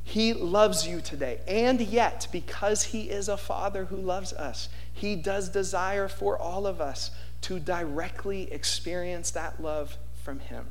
He 0.08 0.34
loves 0.34 0.88
you 0.88 1.02
today. 1.02 1.41
And 1.50 1.82
yet, 1.82 2.30
because 2.32 2.84
He 2.86 3.10
is 3.10 3.28
a 3.28 3.36
Father 3.36 3.86
who 3.86 3.98
loves 3.98 4.32
us, 4.32 4.70
He 4.93 5.17
does 5.17 5.50
desire 5.50 6.08
for 6.08 6.39
all 6.39 6.65
of 6.65 6.80
us 6.80 7.12
to 7.41 7.60
directly 7.60 8.50
experience 8.54 9.32
that 9.32 9.62
love 9.62 9.98
from 10.24 10.39
Him. 10.39 10.67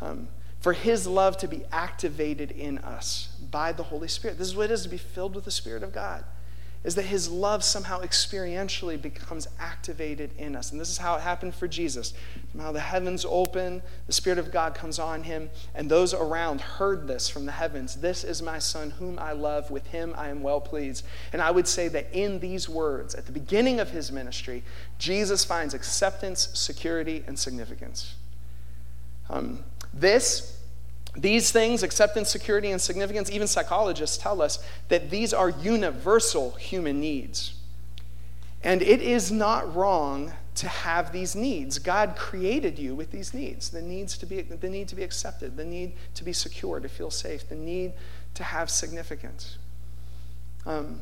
Um, 0.00 0.26
for 0.58 0.72
His 0.72 1.06
love 1.06 1.36
to 1.36 1.46
be 1.46 1.62
activated 1.70 2.50
in 2.50 2.78
us 2.78 3.28
by 3.48 3.70
the 3.70 3.84
Holy 3.84 4.08
Spirit. 4.08 4.38
This 4.38 4.48
is 4.48 4.56
what 4.56 4.64
it 4.64 4.72
is 4.72 4.82
to 4.82 4.88
be 4.88 4.98
filled 4.98 5.36
with 5.36 5.44
the 5.44 5.52
Spirit 5.52 5.84
of 5.84 5.92
God 5.92 6.24
is 6.82 6.94
that 6.94 7.04
his 7.04 7.28
love 7.28 7.62
somehow 7.62 8.00
experientially 8.00 9.00
becomes 9.00 9.46
activated 9.58 10.30
in 10.38 10.56
us. 10.56 10.72
And 10.72 10.80
this 10.80 10.88
is 10.88 10.96
how 10.96 11.16
it 11.16 11.20
happened 11.20 11.54
for 11.54 11.68
Jesus. 11.68 12.14
Somehow 12.52 12.72
the 12.72 12.80
heavens 12.80 13.26
open, 13.28 13.82
the 14.06 14.14
Spirit 14.14 14.38
of 14.38 14.50
God 14.50 14.74
comes 14.74 14.98
on 14.98 15.24
him, 15.24 15.50
and 15.74 15.90
those 15.90 16.14
around 16.14 16.62
heard 16.62 17.06
this 17.06 17.28
from 17.28 17.44
the 17.44 17.52
heavens 17.52 17.96
This 17.96 18.24
is 18.24 18.40
my 18.40 18.58
Son, 18.58 18.90
whom 18.90 19.18
I 19.18 19.32
love. 19.32 19.70
With 19.70 19.86
him 19.88 20.14
I 20.16 20.28
am 20.28 20.42
well 20.42 20.60
pleased. 20.60 21.04
And 21.34 21.42
I 21.42 21.50
would 21.50 21.68
say 21.68 21.88
that 21.88 22.06
in 22.12 22.40
these 22.40 22.66
words, 22.66 23.14
at 23.14 23.26
the 23.26 23.32
beginning 23.32 23.78
of 23.78 23.90
his 23.90 24.10
ministry, 24.10 24.62
Jesus 24.98 25.44
finds 25.44 25.74
acceptance, 25.74 26.48
security, 26.54 27.22
and 27.26 27.38
significance. 27.38 28.14
Um, 29.28 29.64
this 29.92 30.59
these 31.16 31.50
things, 31.50 31.82
acceptance, 31.82 32.30
security, 32.30 32.70
and 32.70 32.80
significance, 32.80 33.30
even 33.30 33.46
psychologists 33.46 34.16
tell 34.16 34.40
us 34.40 34.64
that 34.88 35.10
these 35.10 35.32
are 35.32 35.50
universal 35.50 36.52
human 36.52 37.00
needs. 37.00 37.54
And 38.62 38.82
it 38.82 39.00
is 39.00 39.32
not 39.32 39.74
wrong 39.74 40.32
to 40.56 40.68
have 40.68 41.12
these 41.12 41.34
needs. 41.34 41.78
God 41.78 42.16
created 42.16 42.78
you 42.78 42.94
with 42.94 43.10
these 43.10 43.32
needs 43.32 43.70
the, 43.70 43.80
needs 43.80 44.18
to 44.18 44.26
be, 44.26 44.42
the 44.42 44.68
need 44.68 44.88
to 44.88 44.94
be 44.94 45.02
accepted, 45.02 45.56
the 45.56 45.64
need 45.64 45.92
to 46.14 46.24
be 46.24 46.32
secure, 46.32 46.80
to 46.80 46.88
feel 46.88 47.10
safe, 47.10 47.48
the 47.48 47.54
need 47.54 47.92
to 48.34 48.44
have 48.44 48.68
significance. 48.68 49.56
Um, 50.66 51.00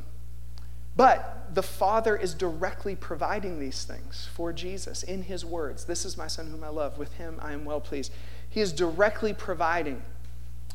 but 0.96 1.54
the 1.54 1.62
Father 1.62 2.16
is 2.16 2.34
directly 2.34 2.96
providing 2.96 3.60
these 3.60 3.84
things 3.84 4.28
for 4.32 4.52
Jesus 4.52 5.02
in 5.02 5.22
His 5.22 5.44
words. 5.44 5.84
This 5.84 6.04
is 6.04 6.16
my 6.16 6.26
Son 6.26 6.48
whom 6.48 6.64
I 6.64 6.68
love. 6.68 6.98
With 6.98 7.14
Him 7.14 7.38
I 7.40 7.52
am 7.52 7.64
well 7.64 7.80
pleased. 7.80 8.12
He 8.50 8.60
is 8.60 8.72
directly 8.72 9.32
providing 9.32 10.02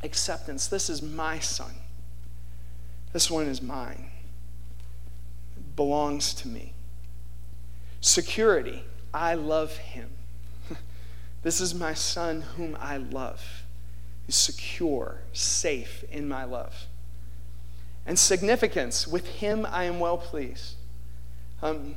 acceptance. 0.03 0.67
This 0.67 0.89
is 0.89 1.01
my 1.01 1.39
son. 1.39 1.71
This 3.13 3.29
one 3.29 3.47
is 3.47 3.61
mine. 3.61 4.09
It 5.57 5.75
belongs 5.75 6.33
to 6.35 6.47
me. 6.47 6.73
Security. 8.01 8.83
I 9.13 9.35
love 9.35 9.77
him. 9.77 10.09
this 11.43 11.61
is 11.61 11.73
my 11.73 11.93
son 11.93 12.41
whom 12.57 12.75
I 12.79 12.97
love. 12.97 13.63
He's 14.25 14.35
secure, 14.35 15.21
safe 15.31 16.03
in 16.11 16.27
my 16.27 16.43
love. 16.43 16.87
And 18.05 18.17
significance. 18.17 19.07
With 19.07 19.27
him 19.27 19.65
I 19.69 19.83
am 19.83 19.99
well 19.99 20.17
pleased. 20.17 20.75
Um, 21.61 21.95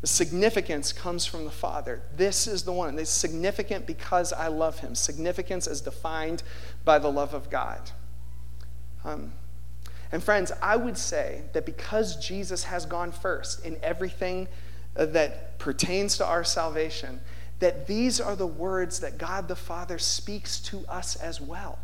the 0.00 0.06
significance 0.06 0.92
comes 0.92 1.24
from 1.24 1.44
the 1.44 1.50
Father. 1.50 2.02
This 2.16 2.46
is 2.46 2.64
the 2.64 2.72
one. 2.72 2.98
It's 2.98 3.10
significant 3.10 3.86
because 3.86 4.32
I 4.32 4.48
love 4.48 4.80
him. 4.80 4.94
Significance 4.94 5.66
is 5.66 5.80
defined 5.80 6.42
by 6.84 6.98
the 6.98 7.10
love 7.10 7.32
of 7.34 7.50
God. 7.50 7.90
Um, 9.04 9.32
and 10.12 10.22
friends, 10.22 10.52
I 10.62 10.76
would 10.76 10.98
say 10.98 11.42
that 11.52 11.66
because 11.66 12.16
Jesus 12.16 12.64
has 12.64 12.86
gone 12.86 13.10
first 13.10 13.64
in 13.64 13.76
everything 13.82 14.48
uh, 14.96 15.06
that 15.06 15.58
pertains 15.58 16.16
to 16.18 16.26
our 16.26 16.44
salvation, 16.44 17.20
that 17.58 17.86
these 17.86 18.20
are 18.20 18.36
the 18.36 18.46
words 18.46 19.00
that 19.00 19.18
God 19.18 19.48
the 19.48 19.56
Father 19.56 19.98
speaks 19.98 20.60
to 20.60 20.84
us 20.88 21.16
as 21.16 21.40
well. 21.40 21.78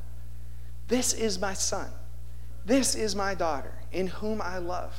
This 0.88 1.14
is 1.14 1.38
my 1.38 1.54
son. 1.54 1.88
This 2.64 2.94
is 2.94 3.16
my 3.16 3.34
daughter, 3.34 3.72
in 3.90 4.06
whom 4.06 4.40
I 4.40 4.58
love. 4.58 4.94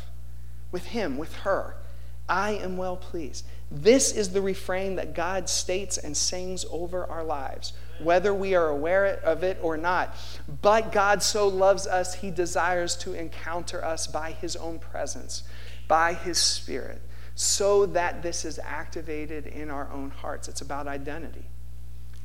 With 0.71 0.85
him, 0.87 1.17
with 1.17 1.33
her. 1.37 1.77
I 2.27 2.51
am 2.51 2.77
well 2.77 2.95
pleased. 2.95 3.45
This 3.69 4.11
is 4.11 4.29
the 4.29 4.41
refrain 4.41 4.95
that 4.95 5.13
God 5.13 5.49
states 5.49 5.97
and 5.97 6.15
sings 6.15 6.65
over 6.71 7.05
our 7.05 7.23
lives, 7.23 7.73
whether 7.99 8.33
we 8.33 8.55
are 8.55 8.69
aware 8.69 9.05
of 9.23 9.43
it 9.43 9.57
or 9.61 9.77
not. 9.77 10.15
But 10.61 10.91
God 10.91 11.21
so 11.23 11.47
loves 11.47 11.87
us, 11.87 12.15
He 12.15 12.31
desires 12.31 12.95
to 12.97 13.13
encounter 13.13 13.83
us 13.83 14.07
by 14.07 14.31
His 14.31 14.55
own 14.55 14.79
presence, 14.79 15.43
by 15.87 16.13
His 16.13 16.37
Spirit, 16.37 17.01
so 17.35 17.85
that 17.87 18.21
this 18.21 18.45
is 18.45 18.59
activated 18.63 19.47
in 19.47 19.69
our 19.69 19.89
own 19.91 20.11
hearts. 20.11 20.47
It's 20.47 20.61
about 20.61 20.87
identity, 20.87 21.45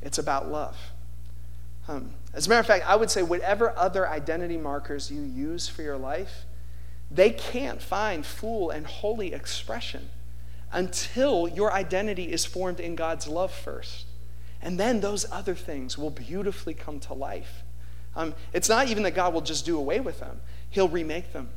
it's 0.01 0.17
about 0.17 0.49
love. 0.49 0.77
Um, 1.87 2.11
as 2.35 2.45
a 2.45 2.49
matter 2.49 2.59
of 2.59 2.67
fact, 2.67 2.87
I 2.87 2.95
would 2.95 3.09
say 3.09 3.23
whatever 3.23 3.75
other 3.75 4.07
identity 4.07 4.57
markers 4.57 5.09
you 5.09 5.23
use 5.23 5.67
for 5.67 5.81
your 5.81 5.97
life, 5.97 6.45
they 7.11 7.31
can't 7.31 7.81
find 7.81 8.25
full 8.25 8.69
and 8.69 8.85
holy 8.85 9.33
expression 9.33 10.09
until 10.71 11.47
your 11.47 11.73
identity 11.73 12.31
is 12.31 12.45
formed 12.45 12.79
in 12.79 12.95
God's 12.95 13.27
love 13.27 13.51
first. 13.51 14.05
And 14.61 14.79
then 14.79 14.99
those 14.99 15.25
other 15.31 15.55
things 15.55 15.97
will 15.97 16.11
beautifully 16.11 16.73
come 16.73 16.99
to 17.01 17.13
life. 17.13 17.63
Um, 18.15 18.35
it's 18.53 18.69
not 18.69 18.87
even 18.89 19.03
that 19.03 19.15
God 19.15 19.33
will 19.33 19.41
just 19.41 19.65
do 19.65 19.77
away 19.77 19.99
with 19.99 20.19
them, 20.19 20.41
He'll 20.69 20.89
remake 20.89 21.33
them, 21.33 21.49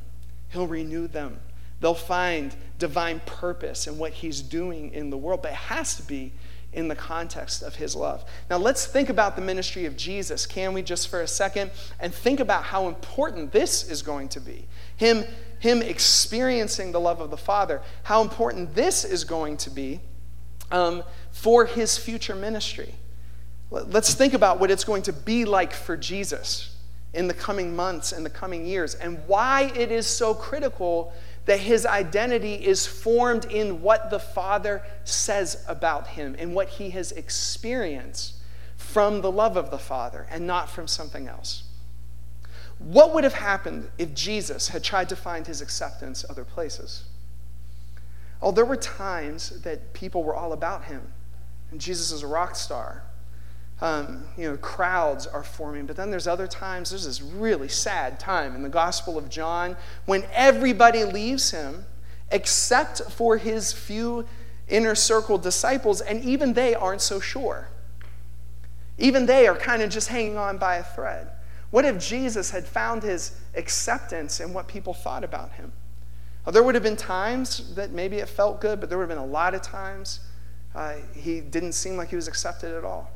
He'll 0.49 0.67
renew 0.67 1.07
them. 1.07 1.39
They'll 1.79 1.93
find 1.93 2.55
divine 2.79 3.19
purpose 3.25 3.87
in 3.87 3.97
what 3.97 4.13
He's 4.13 4.41
doing 4.41 4.93
in 4.93 5.09
the 5.09 5.17
world, 5.17 5.41
but 5.41 5.51
it 5.51 5.55
has 5.55 5.95
to 5.97 6.03
be 6.03 6.31
in 6.73 6.87
the 6.87 6.95
context 6.95 7.61
of 7.61 7.75
his 7.75 7.95
love. 7.95 8.25
Now, 8.49 8.57
let's 8.57 8.85
think 8.85 9.09
about 9.09 9.35
the 9.35 9.41
ministry 9.41 9.85
of 9.85 9.95
Jesus, 9.95 10.45
can 10.45 10.73
we, 10.73 10.81
just 10.81 11.07
for 11.07 11.21
a 11.21 11.27
second, 11.27 11.71
and 11.99 12.13
think 12.13 12.39
about 12.39 12.63
how 12.63 12.87
important 12.87 13.51
this 13.51 13.89
is 13.89 14.01
going 14.01 14.29
to 14.29 14.39
be. 14.39 14.65
Him, 14.97 15.25
him 15.59 15.81
experiencing 15.81 16.91
the 16.91 16.99
love 16.99 17.21
of 17.21 17.29
the 17.29 17.37
Father, 17.37 17.81
how 18.03 18.21
important 18.21 18.75
this 18.75 19.05
is 19.05 19.23
going 19.23 19.57
to 19.57 19.69
be 19.69 20.01
um, 20.71 21.03
for 21.31 21.65
his 21.65 21.97
future 21.97 22.35
ministry. 22.35 22.95
Let's 23.69 24.13
think 24.13 24.33
about 24.33 24.59
what 24.59 24.69
it's 24.69 24.83
going 24.83 25.03
to 25.03 25.13
be 25.13 25.45
like 25.45 25.73
for 25.73 25.97
Jesus 25.97 26.75
in 27.13 27.27
the 27.27 27.33
coming 27.33 27.75
months 27.75 28.11
and 28.11 28.25
the 28.25 28.29
coming 28.29 28.65
years, 28.65 28.95
and 28.95 29.19
why 29.27 29.71
it 29.75 29.91
is 29.91 30.07
so 30.07 30.33
critical 30.33 31.13
that 31.45 31.59
his 31.59 31.85
identity 31.85 32.53
is 32.53 32.87
formed 32.87 33.45
in 33.45 33.81
what 33.81 34.09
the 34.09 34.19
Father 34.19 34.83
says 35.03 35.63
about 35.67 36.07
him, 36.07 36.35
and 36.39 36.55
what 36.55 36.69
he 36.69 36.91
has 36.91 37.11
experienced 37.11 38.35
from 38.77 39.21
the 39.21 39.31
love 39.31 39.57
of 39.57 39.71
the 39.71 39.77
Father, 39.77 40.25
and 40.29 40.47
not 40.47 40.69
from 40.69 40.87
something 40.87 41.27
else. 41.27 41.63
What 42.79 43.13
would 43.13 43.23
have 43.23 43.35
happened 43.35 43.89
if 43.97 44.13
Jesus 44.13 44.69
had 44.69 44.83
tried 44.83 45.09
to 45.09 45.15
find 45.15 45.47
his 45.47 45.61
acceptance 45.61 46.25
other 46.29 46.43
places? 46.43 47.03
Oh, 48.41 48.51
there 48.51 48.65
were 48.65 48.75
times 48.75 49.61
that 49.61 49.93
people 49.93 50.23
were 50.23 50.35
all 50.35 50.53
about 50.53 50.85
him, 50.85 51.13
and 51.71 51.79
Jesus 51.79 52.11
is 52.11 52.23
a 52.23 52.27
rock 52.27 52.55
star 52.55 53.03
um, 53.83 54.23
you 54.37 54.49
know, 54.49 54.55
crowds 54.55 55.27
are 55.27 55.43
forming. 55.43 55.85
But 55.85 55.97
then 55.97 56.09
there's 56.09 56.25
other 56.25 56.47
times, 56.47 56.91
there's 56.91 57.05
this 57.05 57.21
really 57.21 57.67
sad 57.67 58.17
time 58.17 58.55
in 58.55 58.63
the 58.63 58.69
Gospel 58.69 59.17
of 59.17 59.29
John 59.29 59.75
when 60.05 60.23
everybody 60.31 61.03
leaves 61.03 61.51
him 61.51 61.85
except 62.31 63.01
for 63.11 63.37
his 63.37 63.73
few 63.73 64.25
inner 64.69 64.95
circle 64.95 65.37
disciples, 65.37 65.99
and 65.99 66.23
even 66.23 66.53
they 66.53 66.73
aren't 66.73 67.01
so 67.01 67.19
sure. 67.19 67.67
Even 68.97 69.25
they 69.25 69.47
are 69.47 69.55
kind 69.55 69.81
of 69.81 69.89
just 69.89 70.07
hanging 70.07 70.37
on 70.37 70.57
by 70.57 70.77
a 70.77 70.83
thread. 70.83 71.27
What 71.69 71.83
if 71.83 71.99
Jesus 71.99 72.51
had 72.51 72.65
found 72.65 73.03
his 73.03 73.37
acceptance 73.53 74.39
in 74.39 74.53
what 74.53 74.69
people 74.69 74.93
thought 74.93 75.25
about 75.25 75.51
him? 75.51 75.73
Well, 76.45 76.53
there 76.53 76.63
would 76.63 76.75
have 76.75 76.83
been 76.83 76.95
times 76.95 77.75
that 77.75 77.91
maybe 77.91 78.19
it 78.19 78.29
felt 78.29 78.61
good, 78.61 78.79
but 78.79 78.87
there 78.87 78.97
would 78.97 79.09
have 79.09 79.17
been 79.17 79.27
a 79.27 79.31
lot 79.31 79.53
of 79.53 79.61
times 79.61 80.21
uh, 80.73 80.95
he 81.13 81.41
didn't 81.41 81.73
seem 81.73 81.97
like 81.97 82.09
he 82.09 82.15
was 82.15 82.29
accepted 82.29 82.73
at 82.73 82.85
all. 82.85 83.12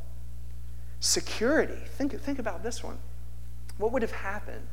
Security. 1.00 1.80
Think, 1.98 2.20
think 2.22 2.40
about 2.40 2.64
this 2.64 2.84
one. 2.84 2.98
What 3.78 3.92
would 3.92 4.02
have 4.02 4.12
happened 4.12 4.68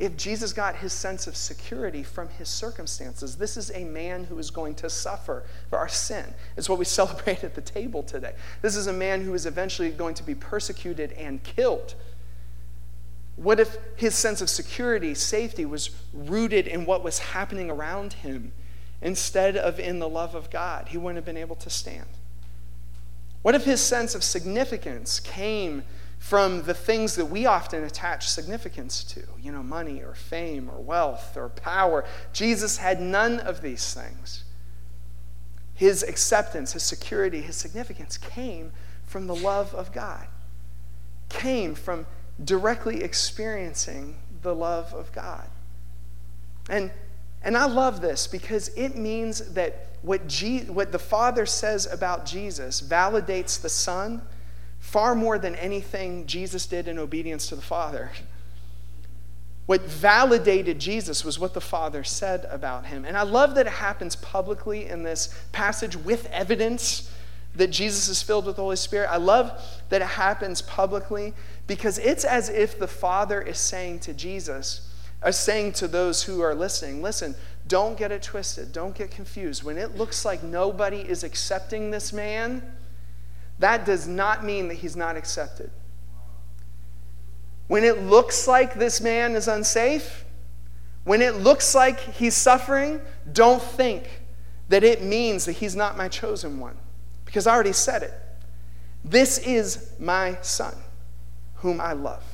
if 0.00 0.16
Jesus 0.16 0.54
got 0.54 0.76
his 0.76 0.94
sense 0.94 1.26
of 1.26 1.36
security 1.36 2.02
from 2.02 2.30
his 2.30 2.48
circumstances. 2.48 3.36
This 3.36 3.58
is 3.58 3.70
a 3.72 3.84
man 3.84 4.24
who 4.24 4.38
is 4.38 4.50
going 4.50 4.74
to 4.76 4.88
suffer 4.88 5.44
for 5.68 5.78
our 5.78 5.88
sin. 5.88 6.24
It's 6.56 6.68
what 6.68 6.78
we 6.78 6.84
celebrate 6.86 7.44
at 7.44 7.54
the 7.54 7.60
table 7.60 8.02
today. 8.02 8.32
This 8.62 8.76
is 8.76 8.86
a 8.86 8.92
man 8.92 9.20
who 9.20 9.34
is 9.34 9.44
eventually 9.44 9.90
going 9.90 10.14
to 10.14 10.22
be 10.22 10.34
persecuted 10.34 11.12
and 11.12 11.42
killed. 11.42 11.94
What 13.36 13.60
if 13.60 13.76
his 13.96 14.14
sense 14.14 14.40
of 14.40 14.48
security, 14.48 15.14
safety, 15.14 15.66
was 15.66 15.90
rooted 16.14 16.66
in 16.66 16.86
what 16.86 17.04
was 17.04 17.18
happening 17.18 17.70
around 17.70 18.14
him 18.14 18.52
instead 19.02 19.56
of 19.56 19.78
in 19.78 19.98
the 19.98 20.08
love 20.08 20.34
of 20.34 20.50
God? 20.50 20.88
He 20.88 20.98
wouldn't 20.98 21.16
have 21.16 21.24
been 21.26 21.36
able 21.36 21.56
to 21.56 21.70
stand. 21.70 22.08
What 23.42 23.54
if 23.54 23.64
his 23.64 23.80
sense 23.80 24.14
of 24.14 24.22
significance 24.22 25.20
came 25.20 25.84
from 26.20 26.64
the 26.64 26.74
things 26.74 27.16
that 27.16 27.24
we 27.24 27.46
often 27.46 27.82
attach 27.82 28.28
significance 28.28 29.02
to, 29.02 29.22
you 29.40 29.50
know, 29.50 29.62
money 29.62 30.02
or 30.02 30.14
fame 30.14 30.70
or 30.70 30.78
wealth 30.78 31.34
or 31.34 31.48
power. 31.48 32.04
Jesus 32.34 32.76
had 32.76 33.00
none 33.00 33.40
of 33.40 33.62
these 33.62 33.94
things. 33.94 34.44
His 35.74 36.02
acceptance, 36.02 36.74
his 36.74 36.82
security, 36.82 37.40
his 37.40 37.56
significance 37.56 38.18
came 38.18 38.70
from 39.06 39.26
the 39.26 39.34
love 39.34 39.74
of 39.74 39.92
God, 39.92 40.26
came 41.30 41.74
from 41.74 42.06
directly 42.44 43.02
experiencing 43.02 44.18
the 44.42 44.54
love 44.54 44.92
of 44.92 45.10
God. 45.12 45.48
And, 46.68 46.90
and 47.42 47.56
I 47.56 47.66
love 47.66 48.00
this 48.00 48.26
because 48.26 48.68
it 48.68 48.96
means 48.96 49.52
that 49.52 49.86
what, 50.02 50.26
G, 50.26 50.60
what 50.60 50.92
the 50.92 50.98
Father 50.98 51.46
says 51.46 51.86
about 51.86 52.26
Jesus 52.26 52.80
validates 52.80 53.60
the 53.60 53.68
Son 53.68 54.22
far 54.78 55.14
more 55.14 55.38
than 55.38 55.54
anything 55.56 56.26
Jesus 56.26 56.66
did 56.66 56.88
in 56.88 56.98
obedience 56.98 57.46
to 57.48 57.56
the 57.56 57.62
Father. 57.62 58.10
What 59.66 59.82
validated 59.82 60.78
Jesus 60.78 61.24
was 61.24 61.38
what 61.38 61.54
the 61.54 61.60
Father 61.60 62.02
said 62.02 62.46
about 62.50 62.86
him. 62.86 63.04
And 63.04 63.16
I 63.16 63.22
love 63.22 63.54
that 63.54 63.66
it 63.66 63.74
happens 63.74 64.16
publicly 64.16 64.86
in 64.86 65.02
this 65.02 65.32
passage 65.52 65.96
with 65.96 66.26
evidence 66.26 67.10
that 67.54 67.68
Jesus 67.68 68.08
is 68.08 68.22
filled 68.22 68.46
with 68.46 68.56
the 68.56 68.62
Holy 68.62 68.76
Spirit. 68.76 69.08
I 69.10 69.18
love 69.18 69.52
that 69.88 70.02
it 70.02 70.08
happens 70.08 70.62
publicly 70.62 71.34
because 71.66 71.98
it's 71.98 72.24
as 72.24 72.48
if 72.48 72.78
the 72.78 72.88
Father 72.88 73.40
is 73.40 73.58
saying 73.58 74.00
to 74.00 74.14
Jesus, 74.14 74.89
is 75.26 75.38
saying 75.38 75.72
to 75.74 75.88
those 75.88 76.22
who 76.22 76.40
are 76.40 76.54
listening, 76.54 77.02
listen, 77.02 77.34
don't 77.68 77.96
get 77.96 78.10
it 78.10 78.22
twisted. 78.22 78.72
Don't 78.72 78.94
get 78.94 79.10
confused. 79.10 79.62
When 79.62 79.78
it 79.78 79.96
looks 79.96 80.24
like 80.24 80.42
nobody 80.42 81.00
is 81.00 81.22
accepting 81.22 81.90
this 81.90 82.12
man, 82.12 82.62
that 83.58 83.84
does 83.84 84.08
not 84.08 84.44
mean 84.44 84.68
that 84.68 84.74
he's 84.74 84.96
not 84.96 85.16
accepted. 85.16 85.70
When 87.68 87.84
it 87.84 88.02
looks 88.02 88.48
like 88.48 88.74
this 88.74 89.00
man 89.00 89.36
is 89.36 89.46
unsafe, 89.46 90.24
when 91.04 91.22
it 91.22 91.36
looks 91.36 91.74
like 91.74 92.00
he's 92.00 92.34
suffering, 92.34 93.00
don't 93.32 93.62
think 93.62 94.22
that 94.68 94.82
it 94.82 95.02
means 95.02 95.44
that 95.44 95.52
he's 95.52 95.76
not 95.76 95.96
my 95.96 96.08
chosen 96.08 96.58
one. 96.58 96.76
Because 97.24 97.46
I 97.46 97.54
already 97.54 97.72
said 97.72 98.02
it. 98.02 98.14
This 99.04 99.38
is 99.38 99.92
my 99.98 100.38
son, 100.42 100.74
whom 101.56 101.80
I 101.80 101.92
love. 101.92 102.29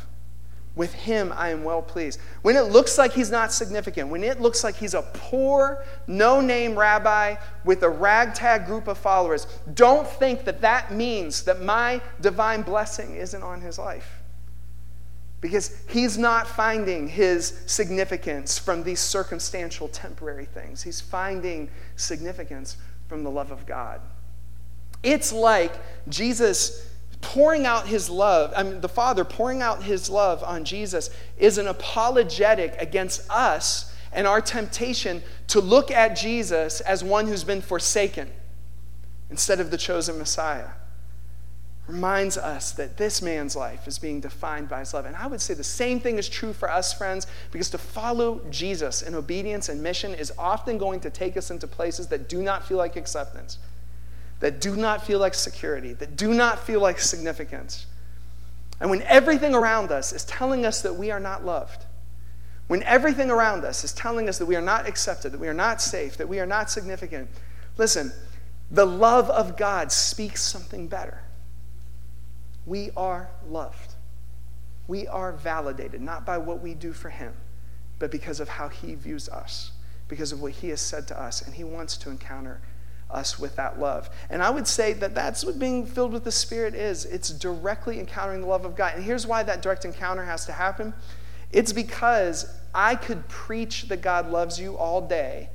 With 0.76 0.92
him 0.92 1.32
I 1.34 1.48
am 1.48 1.64
well 1.64 1.80
pleased. 1.80 2.20
When 2.42 2.54
it 2.54 2.64
looks 2.64 2.98
like 2.98 3.14
he's 3.14 3.30
not 3.30 3.50
significant, 3.50 4.10
when 4.10 4.22
it 4.22 4.42
looks 4.42 4.62
like 4.62 4.76
he's 4.76 4.92
a 4.92 5.02
poor, 5.02 5.82
no 6.06 6.42
name 6.42 6.78
rabbi 6.78 7.36
with 7.64 7.82
a 7.82 7.88
ragtag 7.88 8.66
group 8.66 8.86
of 8.86 8.98
followers, 8.98 9.46
don't 9.74 10.06
think 10.06 10.44
that 10.44 10.60
that 10.60 10.92
means 10.92 11.42
that 11.44 11.62
my 11.62 12.02
divine 12.20 12.60
blessing 12.60 13.16
isn't 13.16 13.42
on 13.42 13.62
his 13.62 13.78
life. 13.78 14.22
Because 15.40 15.74
he's 15.88 16.18
not 16.18 16.46
finding 16.46 17.08
his 17.08 17.58
significance 17.66 18.58
from 18.58 18.82
these 18.82 19.00
circumstantial, 19.00 19.88
temporary 19.88 20.46
things. 20.46 20.82
He's 20.82 21.00
finding 21.00 21.70
significance 21.96 22.76
from 23.08 23.24
the 23.24 23.30
love 23.30 23.50
of 23.50 23.64
God. 23.64 24.02
It's 25.02 25.32
like 25.32 25.72
Jesus 26.08 26.90
pouring 27.26 27.66
out 27.66 27.88
his 27.88 28.08
love, 28.08 28.52
I 28.56 28.62
mean, 28.62 28.80
the 28.80 28.88
Father 28.88 29.24
pouring 29.24 29.60
out 29.60 29.82
his 29.82 30.08
love 30.08 30.44
on 30.44 30.64
Jesus 30.64 31.10
is 31.36 31.58
an 31.58 31.66
apologetic 31.66 32.76
against 32.78 33.28
us 33.28 33.92
and 34.12 34.28
our 34.28 34.40
temptation 34.40 35.22
to 35.48 35.60
look 35.60 35.90
at 35.90 36.16
Jesus 36.16 36.80
as 36.80 37.02
one 37.02 37.26
who's 37.26 37.42
been 37.42 37.60
forsaken 37.60 38.30
instead 39.28 39.58
of 39.58 39.72
the 39.72 39.76
chosen 39.76 40.18
Messiah. 40.18 40.68
Reminds 41.88 42.38
us 42.38 42.70
that 42.72 42.96
this 42.96 43.20
man's 43.20 43.56
life 43.56 43.88
is 43.88 43.98
being 43.98 44.20
defined 44.20 44.68
by 44.68 44.78
his 44.78 44.94
love. 44.94 45.04
And 45.04 45.16
I 45.16 45.26
would 45.26 45.40
say 45.40 45.52
the 45.52 45.64
same 45.64 45.98
thing 45.98 46.18
is 46.18 46.28
true 46.28 46.52
for 46.52 46.70
us, 46.70 46.92
friends, 46.92 47.26
because 47.50 47.70
to 47.70 47.78
follow 47.78 48.40
Jesus 48.50 49.02
in 49.02 49.16
obedience 49.16 49.68
and 49.68 49.82
mission 49.82 50.14
is 50.14 50.32
often 50.38 50.78
going 50.78 51.00
to 51.00 51.10
take 51.10 51.36
us 51.36 51.50
into 51.50 51.66
places 51.66 52.06
that 52.06 52.28
do 52.28 52.40
not 52.40 52.66
feel 52.66 52.78
like 52.78 52.94
acceptance 52.94 53.58
that 54.40 54.61
do 54.61 54.77
not 54.77 55.05
feel 55.05 55.18
like 55.18 55.35
security, 55.35 55.92
that 55.94 56.16
do 56.16 56.35
not 56.35 56.59
feel 56.59 56.81
like 56.81 56.99
significance. 57.01 57.87
And 58.81 58.90
when 58.90 59.03
everything 59.03 59.55
around 59.55 59.90
us 59.90 60.12
is 60.12 60.25
telling 60.25 60.66
us 60.66 60.83
that 60.83 60.94
we 60.94 61.11
are 61.11 61.20
not 61.20 61.44
loved, 61.44 61.85
when 62.66 62.83
everything 62.83 63.31
around 63.31 63.64
us 63.64 63.85
is 63.85 63.92
telling 63.92 64.29
us 64.29 64.38
that 64.38 64.46
we 64.46 64.57
are 64.57 64.62
not 64.62 64.87
accepted, 64.87 65.33
that 65.33 65.40
we 65.40 65.49
are 65.49 65.55
not 65.55 65.81
safe, 65.81 66.16
that 66.16 66.29
we 66.29 66.40
are 66.40 66.46
not 66.46 66.70
significant, 66.70 67.31
listen, 67.79 68.12
the 68.70 68.85
love 68.85 69.31
of 69.31 69.57
God 69.57 69.92
speaks 69.92 70.42
something 70.42 70.88
better. 70.88 71.22
We 72.66 72.90
are 72.96 73.31
loved. 73.49 73.94
We 74.88 75.07
are 75.07 75.33
validated, 75.33 76.01
not 76.01 76.27
by 76.27 76.38
what 76.38 76.61
we 76.61 76.75
do 76.75 76.92
for 76.92 77.11
Him, 77.11 77.33
but 77.99 78.11
because 78.11 78.40
of 78.40 78.49
how 78.49 78.68
He 78.68 78.94
views 78.96 79.29
us, 79.29 79.70
because 80.09 80.33
of 80.33 80.42
what 80.42 80.53
He 80.53 80.68
has 80.70 80.81
said 80.81 81.07
to 81.09 81.20
us, 81.20 81.42
and 81.42 81.55
He 81.55 81.64
wants 81.64 81.96
to 81.99 82.11
encounter 82.11 82.61
us 83.10 83.38
with 83.38 83.56
that 83.56 83.78
love. 83.78 84.10
And 84.30 84.42
I 84.42 84.50
would 84.50 84.66
say 84.66 84.92
that 84.94 85.14
that's 85.14 85.44
what 85.44 85.58
being 85.58 85.86
filled 85.86 86.12
with 86.12 86.24
the 86.24 86.32
Spirit 86.32 86.74
is 86.74 87.04
it's 87.04 87.30
directly 87.30 88.00
encountering 88.00 88.40
the 88.40 88.46
love 88.46 88.64
of 88.64 88.76
God. 88.76 88.94
And 88.94 89.04
here's 89.04 89.26
why 89.26 89.42
that 89.44 89.62
direct 89.62 89.84
encounter 89.84 90.24
has 90.24 90.44
to 90.46 90.52
happen 90.52 90.92
it's 91.52 91.72
because 91.72 92.52
I 92.74 92.96
could 92.96 93.28
preach 93.28 93.84
that 93.84 94.02
God 94.02 94.30
loves 94.30 94.60
you 94.60 94.76
all 94.76 95.00
day, 95.00 95.48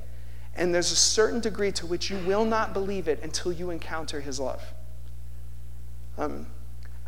and 0.56 0.74
there's 0.74 0.90
a 0.90 0.96
certain 0.96 1.40
degree 1.40 1.70
to 1.72 1.86
which 1.86 2.10
you 2.10 2.18
will 2.26 2.44
not 2.44 2.72
believe 2.72 3.08
it 3.08 3.20
until 3.22 3.52
you 3.52 3.70
encounter 3.70 4.20
His 4.20 4.40
love. 4.40 4.62
Um, 6.18 6.46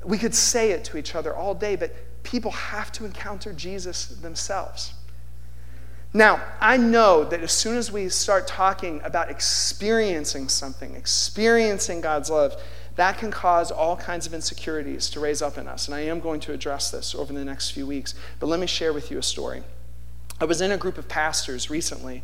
we 0.04 0.18
could 0.18 0.34
say 0.34 0.70
it 0.70 0.84
to 0.84 0.98
each 0.98 1.14
other 1.14 1.34
all 1.34 1.54
day, 1.54 1.76
but 1.76 2.22
people 2.22 2.50
have 2.50 2.92
to 2.92 3.04
encounter 3.04 3.52
Jesus 3.52 4.06
themselves. 4.06 4.94
Now, 6.16 6.40
I 6.60 6.76
know 6.76 7.24
that 7.24 7.40
as 7.40 7.50
soon 7.50 7.76
as 7.76 7.90
we 7.90 8.08
start 8.08 8.46
talking 8.46 9.00
about 9.02 9.30
experiencing 9.30 10.48
something, 10.48 10.94
experiencing 10.94 12.00
God's 12.00 12.30
love, 12.30 12.56
that 12.94 13.18
can 13.18 13.32
cause 13.32 13.72
all 13.72 13.96
kinds 13.96 14.24
of 14.24 14.32
insecurities 14.32 15.10
to 15.10 15.18
raise 15.18 15.42
up 15.42 15.58
in 15.58 15.66
us. 15.66 15.88
And 15.88 15.94
I 15.96 16.02
am 16.02 16.20
going 16.20 16.38
to 16.40 16.52
address 16.52 16.92
this 16.92 17.16
over 17.16 17.32
the 17.32 17.44
next 17.44 17.72
few 17.72 17.84
weeks. 17.84 18.14
But 18.38 18.46
let 18.46 18.60
me 18.60 18.68
share 18.68 18.92
with 18.92 19.10
you 19.10 19.18
a 19.18 19.22
story. 19.24 19.64
I 20.40 20.44
was 20.44 20.60
in 20.60 20.70
a 20.70 20.76
group 20.76 20.98
of 20.98 21.08
pastors 21.08 21.68
recently 21.68 22.22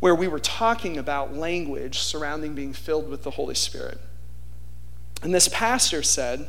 where 0.00 0.14
we 0.14 0.26
were 0.26 0.38
talking 0.38 0.96
about 0.96 1.34
language 1.34 1.98
surrounding 1.98 2.54
being 2.54 2.72
filled 2.72 3.10
with 3.10 3.24
the 3.24 3.32
Holy 3.32 3.54
Spirit. 3.54 3.98
And 5.22 5.34
this 5.34 5.48
pastor 5.48 6.02
said, 6.02 6.48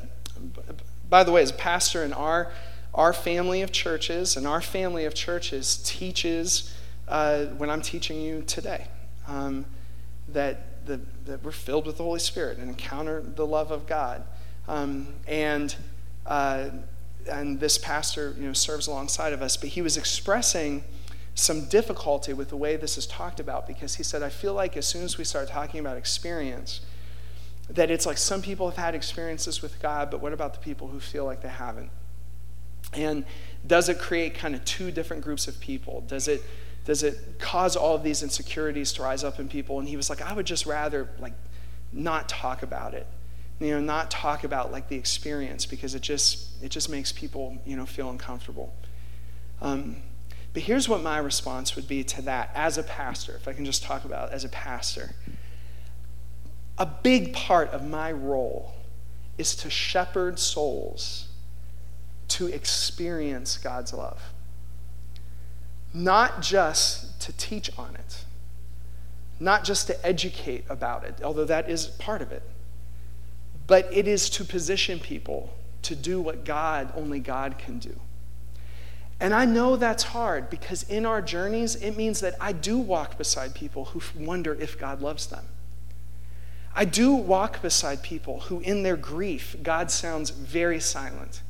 by 1.09 1.23
the 1.25 1.31
way, 1.33 1.41
as 1.41 1.51
a 1.51 1.55
pastor 1.55 2.03
in 2.03 2.13
our 2.13 2.51
our 2.97 3.13
family 3.13 3.61
of 3.61 3.71
churches 3.71 4.35
and 4.35 4.47
our 4.47 4.59
family 4.59 5.05
of 5.05 5.13
churches 5.13 5.77
teaches 5.85 6.73
uh, 7.07 7.45
when 7.57 7.69
I'm 7.69 7.81
teaching 7.81 8.19
you 8.19 8.41
today 8.41 8.87
um, 9.27 9.65
that, 10.29 10.85
the, 10.87 10.99
that 11.25 11.43
we're 11.43 11.51
filled 11.51 11.85
with 11.85 11.97
the 11.97 12.03
Holy 12.03 12.19
Spirit 12.19 12.57
and 12.57 12.69
encounter 12.69 13.21
the 13.21 13.45
love 13.45 13.71
of 13.71 13.85
God. 13.85 14.23
Um, 14.67 15.07
and, 15.27 15.75
uh, 16.25 16.69
and 17.31 17.59
this 17.59 17.77
pastor 17.77 18.33
you 18.37 18.47
know, 18.47 18.53
serves 18.53 18.87
alongside 18.87 19.31
of 19.31 19.43
us, 19.43 19.57
but 19.57 19.69
he 19.69 19.81
was 19.83 19.95
expressing 19.95 20.83
some 21.35 21.65
difficulty 21.65 22.33
with 22.33 22.49
the 22.49 22.57
way 22.57 22.77
this 22.77 22.97
is 22.97 23.05
talked 23.05 23.39
about 23.39 23.67
because 23.67 23.95
he 23.95 24.03
said, 24.03 24.23
I 24.23 24.29
feel 24.29 24.55
like 24.55 24.75
as 24.75 24.87
soon 24.87 25.03
as 25.03 25.19
we 25.19 25.23
start 25.23 25.49
talking 25.49 25.79
about 25.79 25.97
experience, 25.97 26.81
that 27.69 27.91
it's 27.91 28.07
like 28.07 28.17
some 28.17 28.41
people 28.41 28.67
have 28.69 28.77
had 28.77 28.95
experiences 28.95 29.61
with 29.61 29.79
God, 29.79 30.09
but 30.09 30.19
what 30.19 30.33
about 30.33 30.53
the 30.53 30.59
people 30.59 30.87
who 30.87 30.99
feel 30.99 31.25
like 31.25 31.41
they 31.41 31.49
haven't? 31.49 31.91
And 32.93 33.25
does 33.65 33.89
it 33.89 33.99
create 33.99 34.35
kind 34.35 34.55
of 34.55 34.63
two 34.65 34.91
different 34.91 35.23
groups 35.23 35.47
of 35.47 35.59
people? 35.59 36.01
Does 36.07 36.27
it 36.27 36.43
does 36.85 37.03
it 37.03 37.37
cause 37.37 37.75
all 37.75 37.95
of 37.95 38.03
these 38.03 38.23
insecurities 38.23 38.93
to 38.93 39.01
rise 39.01 39.21
up 39.21 39.39
in 39.39 39.49
people? 39.49 39.77
And 39.79 39.89
he 39.89 39.97
was 39.97 40.09
like, 40.09 40.21
I 40.21 40.31
would 40.31 40.45
just 40.45 40.65
rather 40.65 41.09
like 41.19 41.33
not 41.91 42.29
talk 42.29 42.63
about 42.63 42.93
it. 42.93 43.05
You 43.59 43.71
know, 43.71 43.81
not 43.81 44.09
talk 44.09 44.45
about 44.45 44.71
like 44.71 44.87
the 44.87 44.95
experience 44.95 45.65
because 45.65 45.95
it 45.95 46.01
just 46.01 46.63
it 46.63 46.69
just 46.69 46.89
makes 46.89 47.11
people, 47.11 47.57
you 47.65 47.75
know, 47.75 47.85
feel 47.85 48.09
uncomfortable. 48.09 48.73
Um, 49.61 49.97
but 50.53 50.63
here's 50.63 50.87
what 50.87 51.03
my 51.03 51.17
response 51.17 51.75
would 51.75 51.87
be 51.87 52.03
to 52.05 52.21
that 52.23 52.51
as 52.55 52.77
a 52.77 52.83
pastor, 52.83 53.35
if 53.35 53.47
I 53.47 53.53
can 53.53 53.65
just 53.65 53.83
talk 53.83 54.05
about 54.05 54.31
as 54.31 54.43
a 54.43 54.49
pastor. 54.49 55.11
A 56.77 56.85
big 56.85 57.33
part 57.33 57.69
of 57.71 57.85
my 57.85 58.11
role 58.11 58.73
is 59.37 59.55
to 59.57 59.69
shepherd 59.69 60.39
souls 60.39 61.26
to 62.29 62.47
experience 62.47 63.57
God's 63.57 63.93
love. 63.93 64.21
not 65.93 66.41
just 66.41 67.19
to 67.21 67.33
teach 67.33 67.71
on 67.77 67.95
it, 67.95 68.25
not 69.39 69.63
just 69.63 69.87
to 69.87 70.05
educate 70.05 70.63
about 70.69 71.03
it, 71.03 71.15
although 71.23 71.45
that 71.45 71.69
is 71.69 71.87
part 71.87 72.21
of 72.21 72.31
it, 72.31 72.43
but 73.67 73.87
it 73.91 74.07
is 74.07 74.29
to 74.29 74.43
position 74.43 74.99
people 74.99 75.53
to 75.81 75.95
do 75.95 76.19
what 76.21 76.45
God, 76.45 76.91
only 76.95 77.19
God 77.19 77.57
can 77.57 77.79
do. 77.79 77.99
And 79.19 79.33
I 79.33 79.45
know 79.45 79.75
that's 79.75 80.03
hard 80.03 80.49
because 80.49 80.83
in 80.83 81.05
our 81.05 81.21
journeys, 81.21 81.75
it 81.75 81.97
means 81.97 82.19
that 82.19 82.35
I 82.39 82.51
do 82.51 82.77
walk 82.77 83.17
beside 83.17 83.55
people 83.55 83.85
who 83.85 84.01
wonder 84.23 84.53
if 84.53 84.77
God 84.77 85.01
loves 85.01 85.27
them. 85.27 85.45
I 86.75 86.85
do 86.85 87.13
walk 87.13 87.63
beside 87.63 88.03
people 88.03 88.41
who, 88.41 88.59
in 88.59 88.83
their 88.83 88.97
grief, 88.97 89.55
God 89.63 89.89
sounds 89.89 90.29
very 90.29 90.79
silent. 90.79 91.41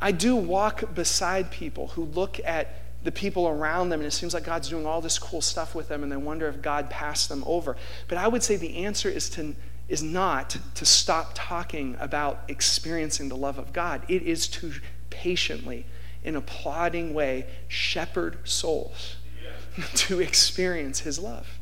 I 0.00 0.12
do 0.12 0.34
walk 0.34 0.94
beside 0.94 1.50
people 1.50 1.88
who 1.88 2.04
look 2.04 2.40
at 2.44 2.74
the 3.02 3.12
people 3.12 3.48
around 3.48 3.90
them 3.90 4.00
and 4.00 4.06
it 4.06 4.12
seems 4.12 4.34
like 4.34 4.44
God's 4.44 4.68
doing 4.68 4.86
all 4.86 5.00
this 5.00 5.18
cool 5.18 5.40
stuff 5.40 5.74
with 5.74 5.88
them 5.88 6.02
and 6.02 6.10
they 6.10 6.16
wonder 6.16 6.48
if 6.48 6.60
God 6.60 6.90
passed 6.90 7.28
them 7.28 7.44
over. 7.46 7.76
But 8.08 8.18
I 8.18 8.28
would 8.28 8.42
say 8.42 8.56
the 8.56 8.84
answer 8.84 9.08
is 9.08 9.30
to 9.30 9.54
is 9.88 10.02
not 10.04 10.56
to 10.76 10.86
stop 10.86 11.32
talking 11.34 11.96
about 11.98 12.44
experiencing 12.46 13.28
the 13.28 13.36
love 13.36 13.58
of 13.58 13.72
God. 13.72 14.02
It 14.08 14.22
is 14.22 14.46
to 14.48 14.74
patiently, 15.10 15.84
in 16.22 16.36
a 16.36 16.40
plodding 16.40 17.12
way, 17.12 17.46
shepherd 17.66 18.38
souls 18.48 19.16
to 19.96 20.20
experience 20.20 21.00
his 21.00 21.18
love. 21.18 21.58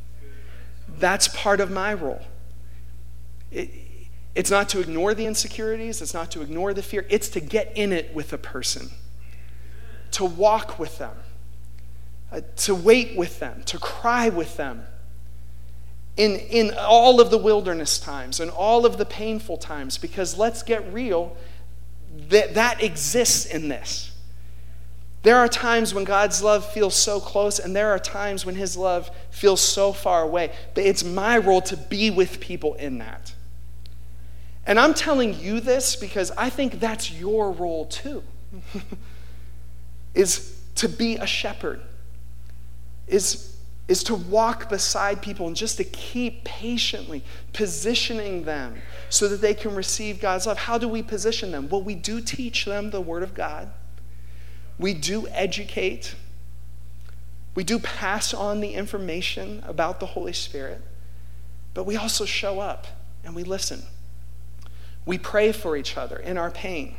That's 0.87 1.27
part 1.29 1.59
of 1.59 1.71
my 1.71 1.95
role. 1.95 2.21
It, 3.51 3.71
it's 4.39 4.53
not 4.53 4.69
to 4.69 4.79
ignore 4.79 5.15
the 5.15 5.27
insecurities, 5.27 6.01
it's 6.01 6.15
not 6.15 6.31
to 6.31 6.43
ignore 6.43 6.73
the 6.73 6.81
fear, 6.81 7.05
it's 7.11 7.29
to 7.31 7.41
get 7.41 7.77
in 7.77 7.93
it 7.93 8.15
with 8.15 8.33
a 8.33 8.39
person, 8.39 8.89
to 10.13 10.25
walk 10.25 10.79
with 10.79 10.97
them, 10.99 11.17
uh, 12.31 12.43
to 12.59 12.73
wait 12.73 13.17
with 13.17 13.41
them, 13.41 13.65
to 13.65 13.81
cry 13.81 14.29
with 14.29 14.57
them. 14.57 14.85
In, 16.17 16.37
in 16.37 16.73
all 16.79 17.21
of 17.21 17.31
the 17.31 17.39
wilderness 17.39 17.99
times 17.99 18.39
and 18.39 18.49
all 18.49 18.87
of 18.87 18.97
the 18.97 19.05
painful 19.05 19.57
times, 19.57 19.99
because 19.99 20.39
let's 20.39 20.63
get 20.63 20.93
real, 20.93 21.37
that, 22.29 22.55
that 22.55 22.81
exists 22.81 23.45
in 23.45 23.67
this. 23.69 24.13
There 25.25 25.37
are 25.37 25.49
times 25.49 25.93
when 25.93 26.05
God's 26.05 26.45
love 26.45 26.65
feels 26.73 26.95
so 26.95 27.19
close, 27.19 27.59
and 27.59 27.75
there 27.75 27.91
are 27.91 27.99
times 27.99 28.47
when 28.47 28.55
His 28.55 28.77
love 28.77 29.11
feels 29.31 29.61
so 29.61 29.93
far 29.93 30.23
away. 30.23 30.53
But 30.75 30.85
it's 30.85 31.03
my 31.03 31.39
role 31.39 31.63
to 31.63 31.77
be 31.77 32.13
with 32.13 32.39
people 32.39 32.75
in 32.75 32.99
that. 32.99 33.35
And 34.69 34.79
I'm 34.79 34.93
telling 34.93 35.33
you 35.41 35.61
this 35.61 35.97
because 35.97 36.31
I 36.33 36.51
think 36.51 36.79
that's 36.79 37.11
your 37.11 37.51
role 37.51 37.87
too. 37.87 38.23
is 40.15 40.61
to 40.75 40.91
be 40.91 41.17
a 41.17 41.27
shepherd. 41.27 41.81
Is 43.07 43.57
is 43.89 44.05
to 44.05 44.15
walk 44.15 44.69
beside 44.69 45.23
people 45.23 45.47
and 45.47 45.57
just 45.57 45.79
to 45.79 45.85
keep 45.85 46.45
patiently 46.45 47.25
positioning 47.55 48.45
them 48.45 48.83
so 49.09 49.27
that 49.29 49.41
they 49.41 49.55
can 49.55 49.75
receive 49.75 50.21
God's 50.21 50.47
love. 50.47 50.59
How 50.59 50.77
do 50.77 50.87
we 50.87 51.03
position 51.03 51.53
them? 51.53 51.71
Well, 51.71 51.83
we 51.83 51.95
do 51.95 52.21
teach 52.21 52.67
them 52.67 52.91
the 52.91 53.01
Word 53.01 53.23
of 53.23 53.33
God, 53.33 53.71
we 54.79 54.93
do 54.93 55.27
educate, 55.29 56.15
we 57.55 57.65
do 57.65 57.79
pass 57.79 58.35
on 58.35 58.61
the 58.61 58.75
information 58.75 59.65
about 59.67 60.01
the 60.01 60.07
Holy 60.07 60.35
Spirit, 60.35 60.83
but 61.73 61.85
we 61.85 61.97
also 61.97 62.27
show 62.27 62.61
up 62.61 62.87
and 63.25 63.35
we 63.35 63.43
listen. 63.43 63.83
We 65.09 65.17
pray 65.17 65.53
for 65.53 65.75
each 65.75 65.97
other 65.97 66.19
in 66.19 66.37
our 66.37 66.51
pain. 66.51 66.95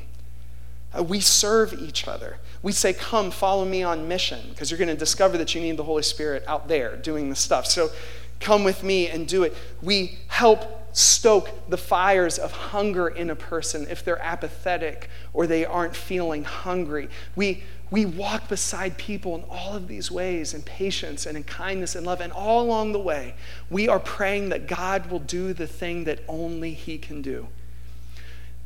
Uh, 0.98 1.04
we 1.04 1.20
serve 1.20 1.76
each 1.80 2.08
other. 2.08 2.38
We 2.64 2.72
say, 2.72 2.92
Come, 2.92 3.30
follow 3.30 3.66
me 3.66 3.84
on 3.84 4.08
mission, 4.08 4.40
because 4.50 4.72
you're 4.72 4.80
going 4.80 4.88
to 4.88 4.96
discover 4.96 5.38
that 5.38 5.54
you 5.54 5.62
need 5.62 5.78
the 5.78 5.84
Holy 5.84 6.02
Spirit 6.02 6.44
out 6.48 6.68
there 6.68 6.96
doing 6.96 7.30
the 7.30 7.36
stuff. 7.36 7.68
So 7.68 7.92
come 8.40 8.64
with 8.64 8.84
me 8.84 9.08
and 9.10 9.28
do 9.28 9.44
it. 9.44 9.56
We 9.84 10.18
help 10.28 10.90
stoke 10.92 11.52
the 11.70 11.78
fires 11.78 12.40
of 12.40 12.52
hunger 12.52 13.10
in 13.10 13.30
a 13.30 13.36
person 13.36 13.86
if 13.92 14.04
they're 14.04 14.20
apathetic 14.24 15.08
or 15.32 15.46
they 15.46 15.64
aren't 15.64 15.96
feeling 15.96 16.46
hungry. 16.46 17.10
We, 17.36 17.62
we 17.92 18.08
walk 18.08 18.48
beside 18.48 18.98
people 18.98 19.36
in 19.36 19.44
all 19.52 19.76
of 19.76 19.88
these 19.88 20.10
ways 20.10 20.56
in 20.56 20.64
patience 20.64 21.28
and 21.28 21.38
in 21.38 21.44
kindness 21.44 21.94
and 21.94 22.08
love. 22.08 22.22
And 22.22 22.34
all 22.34 22.64
along 22.64 22.94
the 22.94 23.00
way, 23.00 23.36
we 23.70 23.88
are 23.88 24.00
praying 24.00 24.50
that 24.50 24.66
God 24.66 25.12
will 25.12 25.20
do 25.20 25.54
the 25.54 25.68
thing 25.68 26.06
that 26.06 26.22
only 26.28 26.74
He 26.74 26.98
can 26.98 27.22
do 27.22 27.50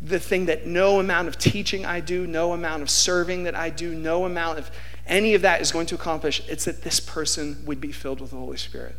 the 0.03 0.19
thing 0.19 0.47
that 0.47 0.67
no 0.67 0.99
amount 0.99 1.29
of 1.29 1.37
teaching 1.37 1.85
I 1.85 2.01
do, 2.01 2.27
no 2.27 2.51
amount 2.51 2.81
of 2.81 2.89
serving 2.89 3.43
that 3.43 3.55
I 3.55 3.69
do, 3.69 3.95
no 3.95 4.25
amount 4.25 4.59
of 4.59 4.69
any 5.07 5.33
of 5.33 5.41
that 5.43 5.61
is 5.61 5.71
going 5.71 5.85
to 5.87 5.95
accomplish. 5.95 6.41
It's 6.49 6.65
that 6.65 6.83
this 6.83 6.99
person 6.99 7.63
would 7.65 7.79
be 7.79 7.93
filled 7.93 8.19
with 8.19 8.31
the 8.31 8.37
Holy 8.37 8.57
Spirit, 8.57 8.95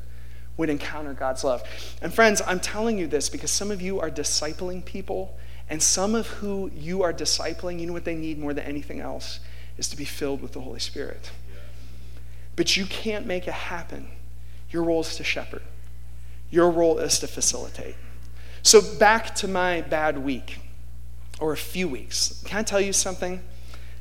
would 0.57 0.71
encounter 0.71 1.13
God's 1.13 1.45
love. 1.45 1.63
And 2.01 2.13
friends, 2.13 2.41
I'm 2.47 2.59
telling 2.59 2.99
you 2.99 3.07
this 3.07 3.29
because 3.29 3.51
some 3.51 3.71
of 3.71 3.83
you 3.83 4.01
are 4.01 4.11
discipling 4.11 4.83
people, 4.85 5.37
and 5.69 5.83
some 5.83 6.15
of 6.15 6.27
who 6.27 6.71
you 6.75 7.03
are 7.03 7.13
discipling, 7.13 7.81
you 7.81 7.87
know 7.87 7.93
what 7.93 8.05
they 8.05 8.17
need 8.17 8.39
more 8.39 8.55
than 8.55 8.65
anything 8.65 9.01
else 9.01 9.41
is 9.77 9.89
to 9.89 9.97
be 9.97 10.05
filled 10.05 10.41
with 10.41 10.53
the 10.53 10.61
Holy 10.61 10.81
Spirit. 10.81 11.31
But 12.57 12.77
you 12.77 12.87
can't 12.87 13.27
make 13.27 13.47
it 13.47 13.55
happen. 13.55 14.09
Your 14.71 14.85
role 14.85 15.01
is 15.01 15.17
to 15.17 15.25
shepherd. 15.25 15.63
Your 16.51 16.71
role 16.71 16.99
is 16.99 17.19
to 17.19 17.27
facilitate. 17.27 17.97
So 18.63 18.81
back 18.99 19.35
to 19.37 19.49
my 19.49 19.83
bad 19.83 20.19
week 20.19 20.61
or 21.41 21.53
a 21.53 21.57
few 21.57 21.89
weeks. 21.89 22.43
Can 22.47 22.59
I 22.59 22.63
tell 22.63 22.81
you 22.81 22.93
something? 22.93 23.41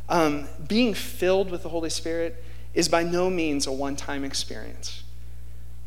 Um, 0.10 0.48
being 0.68 0.94
filled 0.94 1.50
with 1.50 1.64
the 1.64 1.70
Holy 1.70 1.90
Spirit 1.90 2.44
is 2.74 2.88
by 2.88 3.04
no 3.04 3.30
means 3.30 3.68
a 3.68 3.72
one 3.72 3.96
time 3.96 4.24
experience. 4.24 5.04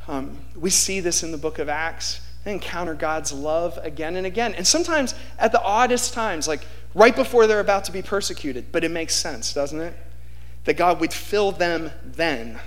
Um, 0.09 0.39
we 0.55 0.71
see 0.71 1.01
this 1.01 1.23
in 1.23 1.33
the 1.33 1.39
book 1.39 1.59
of 1.59 1.69
Acts. 1.69 2.21
They 2.45 2.53
encounter 2.53 2.95
God's 2.95 3.33
love 3.33 3.79
again 3.83 4.17
and 4.17 4.27
again. 4.27 4.55
And 4.55 4.67
sometimes 4.67 5.15
at 5.39 5.51
the 5.51 5.63
oddest 5.63 6.15
times, 6.15 6.47
like 6.47 6.65
right 6.95 7.15
before 7.15 7.47
they're 7.47 7.61
about 7.61 7.85
to 7.85 7.93
be 7.93 8.03
persecuted. 8.03 8.67
But 8.71 8.85
it 8.85 8.91
makes 8.91 9.15
sense, 9.15 9.53
doesn't 9.53 9.81
it? 9.81 9.95
That 10.65 10.75
God 10.75 11.01
would 11.01 11.13
fill 11.13 11.53
them 11.53 11.91
then 12.05 12.61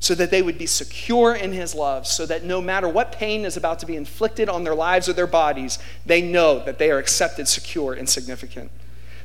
so 0.00 0.14
that 0.14 0.30
they 0.30 0.42
would 0.42 0.58
be 0.58 0.66
secure 0.66 1.34
in 1.34 1.52
his 1.52 1.74
love, 1.74 2.06
so 2.06 2.24
that 2.26 2.44
no 2.44 2.60
matter 2.60 2.88
what 2.88 3.12
pain 3.12 3.44
is 3.44 3.56
about 3.56 3.80
to 3.80 3.86
be 3.86 3.96
inflicted 3.96 4.48
on 4.48 4.62
their 4.62 4.74
lives 4.74 5.08
or 5.08 5.12
their 5.12 5.26
bodies, 5.26 5.78
they 6.06 6.22
know 6.22 6.64
that 6.64 6.78
they 6.78 6.90
are 6.90 6.98
accepted, 6.98 7.48
secure, 7.48 7.94
and 7.94 8.08
significant. 8.08 8.70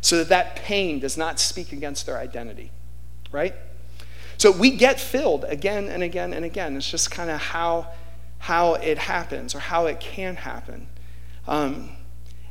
So 0.02 0.18
that 0.18 0.30
that 0.30 0.56
pain 0.56 1.00
does 1.00 1.16
not 1.16 1.40
speak 1.40 1.72
against 1.72 2.06
their 2.06 2.18
identity, 2.18 2.72
right? 3.32 3.54
So 4.38 4.52
we 4.52 4.72
get 4.72 5.00
filled 5.00 5.46
again 5.46 5.88
and 5.88 6.02
again 6.02 6.34
and 6.34 6.44
again. 6.44 6.76
It's 6.76 6.90
just 6.90 7.12
kind 7.12 7.30
of 7.30 7.40
how, 7.40 7.88
how 8.40 8.74
it 8.74 8.98
happens 8.98 9.54
or 9.56 9.60
how 9.60 9.86
it 9.86 10.00
can 10.00 10.36
happen. 10.36 10.88
Um, 11.48 11.92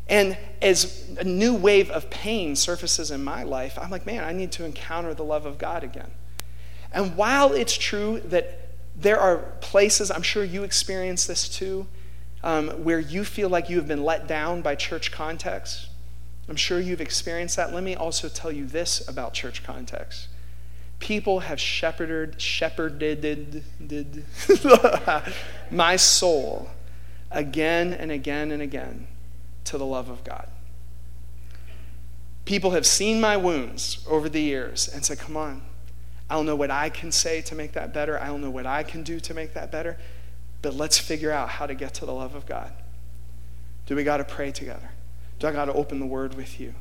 and 0.09 0.39
as 0.61 1.11
a 1.19 1.25
new 1.25 1.55
wave 1.55 1.91
of 1.91 2.09
pain 2.09 2.55
surfaces 2.55 3.11
in 3.11 3.25
my 3.25 3.43
life, 3.43 3.79
I'm 3.79 3.91
like, 3.91 4.07
man, 4.07 4.25
I 4.25 4.33
need 4.33 4.53
to 4.53 4.65
encounter 4.65 5.13
the 5.13 5.25
love 5.25 5.45
of 5.45 5.59
God 5.59 5.83
again. 5.83 6.11
And 6.93 7.17
while 7.17 7.53
it's 7.53 7.77
true 7.77 8.21
that 8.21 8.69
there 8.95 9.19
are 9.19 9.39
places, 9.61 10.11
I'm 10.11 10.23
sure 10.23 10.45
you 10.45 10.63
experience 10.63 11.27
this 11.27 11.49
too, 11.49 11.87
um, 12.45 12.69
where 12.85 13.01
you 13.01 13.25
feel 13.25 13.49
like 13.49 13.71
you 13.71 13.77
have 13.77 13.89
been 13.89 14.05
let 14.05 14.27
down 14.27 14.63
by 14.63 14.75
church 14.75 15.13
context. 15.13 15.89
I'm 16.49 16.57
sure 16.57 16.81
you've 16.81 17.01
experienced 17.01 17.57
that. 17.57 17.73
Let 17.73 17.83
me 17.83 17.95
also 17.95 18.29
tell 18.29 18.53
you 18.53 18.67
this 18.67 19.07
about 19.09 19.33
church 19.33 19.63
context. 19.63 20.29
People 20.99 21.41
have 21.41 21.59
shepherded, 21.59 22.41
shepherded 22.41 23.21
did, 23.85 24.25
my 25.71 25.97
soul 25.97 26.71
again 27.31 27.93
and 27.93 28.13
again 28.13 28.53
and 28.53 28.63
again 28.63 29.07
to 29.65 29.79
the 29.79 29.87
love 29.87 30.09
of 30.09 30.23
God. 30.25 30.49
People 32.45 32.73
have 32.73 32.87
seen 32.87 33.21
my 33.21 33.37
wounds 33.37 34.05
over 34.09 34.29
the 34.29 34.43
years 34.43 34.89
and 34.89 35.05
said, 35.05 35.19
Come 35.19 35.37
on, 35.37 35.63
I 36.33 36.35
don't 36.35 36.47
know 36.47 36.57
what 36.57 36.71
I 36.71 36.89
can 36.89 37.13
say 37.13 37.43
to 37.43 37.55
make 37.55 37.73
that 37.73 37.93
better. 37.93 38.19
I 38.19 38.29
don't 38.29 38.41
know 38.41 38.49
what 38.49 38.65
I 38.65 38.85
can 38.85 39.03
do 39.03 39.21
to 39.21 39.35
make 39.35 39.53
that 39.53 39.71
better. 39.71 39.99
But 40.63 40.73
let's 40.73 40.97
figure 40.97 41.31
out 41.31 41.51
how 41.51 41.67
to 41.67 41.75
get 41.75 41.93
to 41.97 42.07
the 42.07 42.15
love 42.15 42.35
of 42.35 42.47
God. 42.47 42.73
Do 43.85 43.95
we 43.95 44.03
got 44.03 44.17
to 44.17 44.25
pray 44.25 44.51
together? 44.51 44.93
Do 45.39 45.47
I 45.47 45.53
got 45.53 45.67
to 45.67 45.75
open 45.75 46.01
the 46.01 46.07
word 46.07 46.33
with 46.33 46.59
you? 46.59 46.73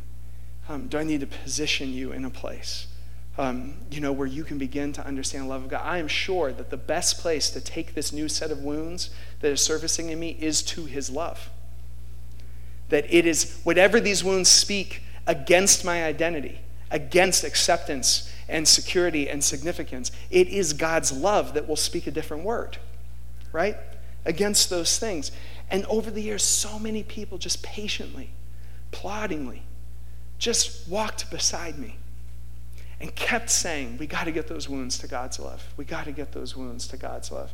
Um, 0.69 0.87
do 0.87 0.97
I 0.97 1.03
need 1.03 1.19
to 1.19 1.27
position 1.27 1.91
you 1.91 2.13
in 2.13 2.23
a 2.23 2.29
place, 2.29 2.87
um, 3.37 3.73
you 3.91 3.99
know, 3.99 4.13
where 4.13 4.25
you 4.25 4.45
can 4.45 4.57
begin 4.57 4.93
to 4.93 5.05
understand 5.05 5.43
the 5.43 5.49
love 5.49 5.65
of 5.65 5.69
God? 5.69 5.81
I 5.83 5.97
am 5.97 6.07
sure 6.07 6.53
that 6.53 6.69
the 6.69 6.77
best 6.77 7.19
place 7.19 7.49
to 7.49 7.59
take 7.59 7.93
this 7.93 8.13
new 8.13 8.29
set 8.29 8.51
of 8.51 8.59
wounds 8.59 9.09
that 9.41 9.51
is 9.51 9.59
surfacing 9.59 10.07
in 10.11 10.17
me 10.17 10.37
is 10.39 10.63
to 10.63 10.85
His 10.85 11.09
love. 11.09 11.49
That 12.87 13.05
it 13.13 13.25
is 13.25 13.59
whatever 13.65 13.99
these 13.99 14.23
wounds 14.23 14.49
speak 14.49 15.03
against 15.27 15.83
my 15.83 16.05
identity, 16.05 16.61
against 16.89 17.43
acceptance 17.43 18.30
and 18.51 18.67
security 18.67 19.29
and 19.29 19.43
significance. 19.43 20.11
It 20.29 20.47
is 20.49 20.73
God's 20.73 21.11
love 21.11 21.53
that 21.53 21.67
will 21.67 21.75
speak 21.75 22.05
a 22.05 22.11
different 22.11 22.43
word, 22.43 22.77
right? 23.51 23.77
Against 24.25 24.69
those 24.69 24.99
things. 24.99 25.31
And 25.71 25.85
over 25.85 26.11
the 26.11 26.21
years, 26.21 26.43
so 26.43 26.77
many 26.77 27.01
people 27.01 27.37
just 27.37 27.63
patiently, 27.63 28.31
ploddingly, 28.91 29.63
just 30.37 30.87
walked 30.87 31.31
beside 31.31 31.79
me. 31.79 31.97
and 32.99 33.15
kept 33.15 33.49
saying, 33.49 33.97
We 33.97 34.05
got 34.05 34.25
to 34.25 34.31
get 34.31 34.47
those 34.47 34.69
wounds 34.69 34.99
to 34.99 35.07
God's 35.07 35.39
love. 35.39 35.73
We 35.75 35.85
got 35.85 36.05
to 36.05 36.11
get 36.11 36.33
those 36.33 36.55
wounds 36.55 36.85
to 36.89 36.97
God's 36.97 37.31
love. 37.31 37.51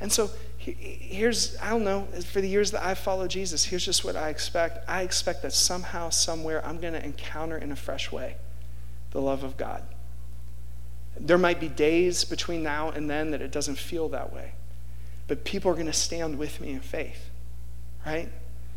And 0.00 0.10
so 0.10 0.30
here's, 0.56 1.56
I 1.58 1.70
don't 1.70 1.84
know, 1.84 2.08
for 2.32 2.40
the 2.40 2.48
years 2.48 2.70
that 2.70 2.82
I've 2.82 2.98
followed 2.98 3.30
Jesus, 3.30 3.64
here's 3.64 3.84
just 3.84 4.04
what 4.04 4.16
I 4.16 4.30
expect. 4.30 4.88
I 4.88 5.02
expect 5.02 5.42
that 5.42 5.52
somehow, 5.52 6.10
somewhere, 6.10 6.64
I'm 6.64 6.80
going 6.80 6.94
to 6.94 7.04
encounter 7.04 7.58
in 7.58 7.72
a 7.72 7.76
fresh 7.76 8.10
way 8.10 8.36
the 9.10 9.20
love 9.20 9.42
of 9.44 9.56
God. 9.56 9.82
There 11.18 11.38
might 11.38 11.60
be 11.60 11.68
days 11.68 12.24
between 12.24 12.62
now 12.62 12.90
and 12.90 13.08
then 13.08 13.30
that 13.30 13.40
it 13.40 13.50
doesn't 13.50 13.78
feel 13.78 14.08
that 14.10 14.32
way. 14.32 14.52
But 15.28 15.44
people 15.44 15.70
are 15.70 15.74
going 15.74 15.86
to 15.86 15.92
stand 15.92 16.38
with 16.38 16.60
me 16.60 16.70
in 16.70 16.80
faith, 16.80 17.30
right? 18.04 18.28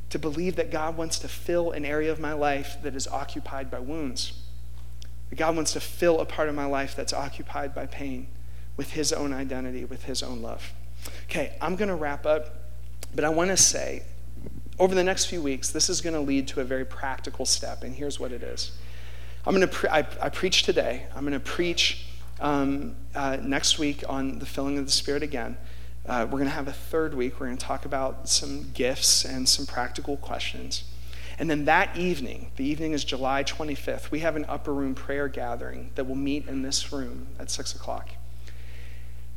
To 0.09 0.19
believe 0.19 0.55
that 0.55 0.71
God 0.71 0.97
wants 0.97 1.19
to 1.19 1.27
fill 1.27 1.71
an 1.71 1.85
area 1.85 2.11
of 2.11 2.19
my 2.19 2.33
life 2.33 2.77
that 2.81 2.95
is 2.95 3.07
occupied 3.07 3.69
by 3.69 3.79
wounds. 3.79 4.33
That 5.29 5.35
God 5.35 5.55
wants 5.55 5.73
to 5.73 5.79
fill 5.79 6.19
a 6.19 6.25
part 6.25 6.49
of 6.49 6.55
my 6.55 6.65
life 6.65 6.95
that's 6.95 7.13
occupied 7.13 7.75
by 7.75 7.85
pain 7.85 8.27
with 8.77 8.91
His 8.91 9.13
own 9.13 9.33
identity, 9.33 9.85
with 9.85 10.05
His 10.05 10.23
own 10.23 10.41
love. 10.41 10.73
Okay, 11.25 11.55
I'm 11.61 11.75
going 11.75 11.89
to 11.89 11.95
wrap 11.95 12.25
up, 12.25 12.55
but 13.13 13.23
I 13.23 13.29
want 13.29 13.51
to 13.51 13.57
say 13.57 14.03
over 14.79 14.95
the 14.95 15.03
next 15.03 15.25
few 15.25 15.41
weeks, 15.41 15.69
this 15.69 15.89
is 15.89 16.01
going 16.01 16.13
to 16.13 16.21
lead 16.21 16.47
to 16.49 16.61
a 16.61 16.63
very 16.63 16.85
practical 16.85 17.45
step, 17.45 17.83
and 17.83 17.93
here's 17.93 18.19
what 18.19 18.31
it 18.31 18.41
is. 18.41 18.71
I'm 19.45 19.53
going 19.53 19.67
to 19.67 19.73
pre- 19.73 19.89
I, 19.89 19.99
I 20.21 20.29
preach 20.29 20.63
today. 20.63 21.05
I'm 21.13 21.21
going 21.21 21.33
to 21.33 21.39
preach 21.39 22.05
um, 22.39 22.95
uh, 23.15 23.37
next 23.41 23.79
week 23.79 24.03
on 24.07 24.39
the 24.39 24.45
filling 24.45 24.77
of 24.77 24.85
the 24.85 24.91
Spirit 24.91 25.23
again. 25.23 25.57
Uh, 26.05 26.25
we're 26.25 26.39
going 26.39 26.45
to 26.45 26.55
have 26.55 26.67
a 26.67 26.73
third 26.73 27.13
week. 27.13 27.39
We're 27.39 27.47
going 27.47 27.57
to 27.57 27.65
talk 27.65 27.85
about 27.85 28.27
some 28.29 28.71
gifts 28.73 29.25
and 29.25 29.47
some 29.47 29.65
practical 29.65 30.17
questions. 30.17 30.85
And 31.37 31.49
then 31.49 31.65
that 31.65 31.95
evening, 31.95 32.51
the 32.57 32.65
evening 32.65 32.91
is 32.91 33.03
July 33.05 33.43
25th, 33.43 34.11
we 34.11 34.19
have 34.19 34.35
an 34.35 34.45
upper 34.49 34.73
room 34.73 34.93
prayer 34.93 35.27
gathering 35.29 35.91
that 35.95 36.05
will 36.05 36.15
meet 36.15 36.47
in 36.47 36.63
this 36.63 36.91
room 36.91 37.27
at 37.39 37.49
6 37.49 37.75
o'clock. 37.75 38.09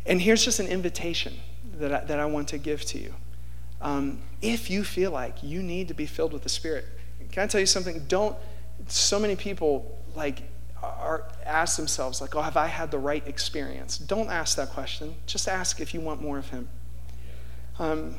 And 0.05 0.21
here's 0.21 0.45
just 0.45 0.59
an 0.59 0.67
invitation 0.67 1.35
that 1.79 1.93
I, 1.93 2.05
that 2.05 2.19
I 2.19 2.27
want 2.27 2.49
to 2.49 2.59
give 2.59 2.85
to 2.87 2.99
you. 2.99 3.15
Um, 3.81 4.21
if 4.41 4.69
you 4.69 4.83
feel 4.83 5.13
like 5.13 5.43
you 5.43 5.63
need 5.63 5.89
to 5.89 5.95
be 5.95 6.07
filled 6.07 6.33
with 6.33 6.43
the 6.43 6.49
Spirit, 6.49 6.87
can 7.31 7.45
I 7.45 7.47
tell 7.47 7.61
you 7.61 7.67
something? 7.67 8.05
Don't, 8.09 8.37
so 8.89 9.19
many 9.19 9.37
people 9.37 9.99
like 10.17 10.43
ask 11.45 11.77
themselves 11.77 12.21
like, 12.21 12.35
"Oh, 12.35 12.43
have 12.43 12.57
I 12.57 12.67
had 12.67 12.91
the 12.91 12.99
right 12.99 13.27
experience?" 13.27 13.99
Don't 13.99 14.31
ask 14.31 14.57
that 14.57 14.71
question. 14.71 15.15
Just 15.27 15.49
ask 15.49 15.81
if 15.81 15.95
you 15.95 16.01
want 16.01 16.23
more 16.23 16.39
of 16.39 16.49
Him. 16.51 16.69
Um, 17.79 18.17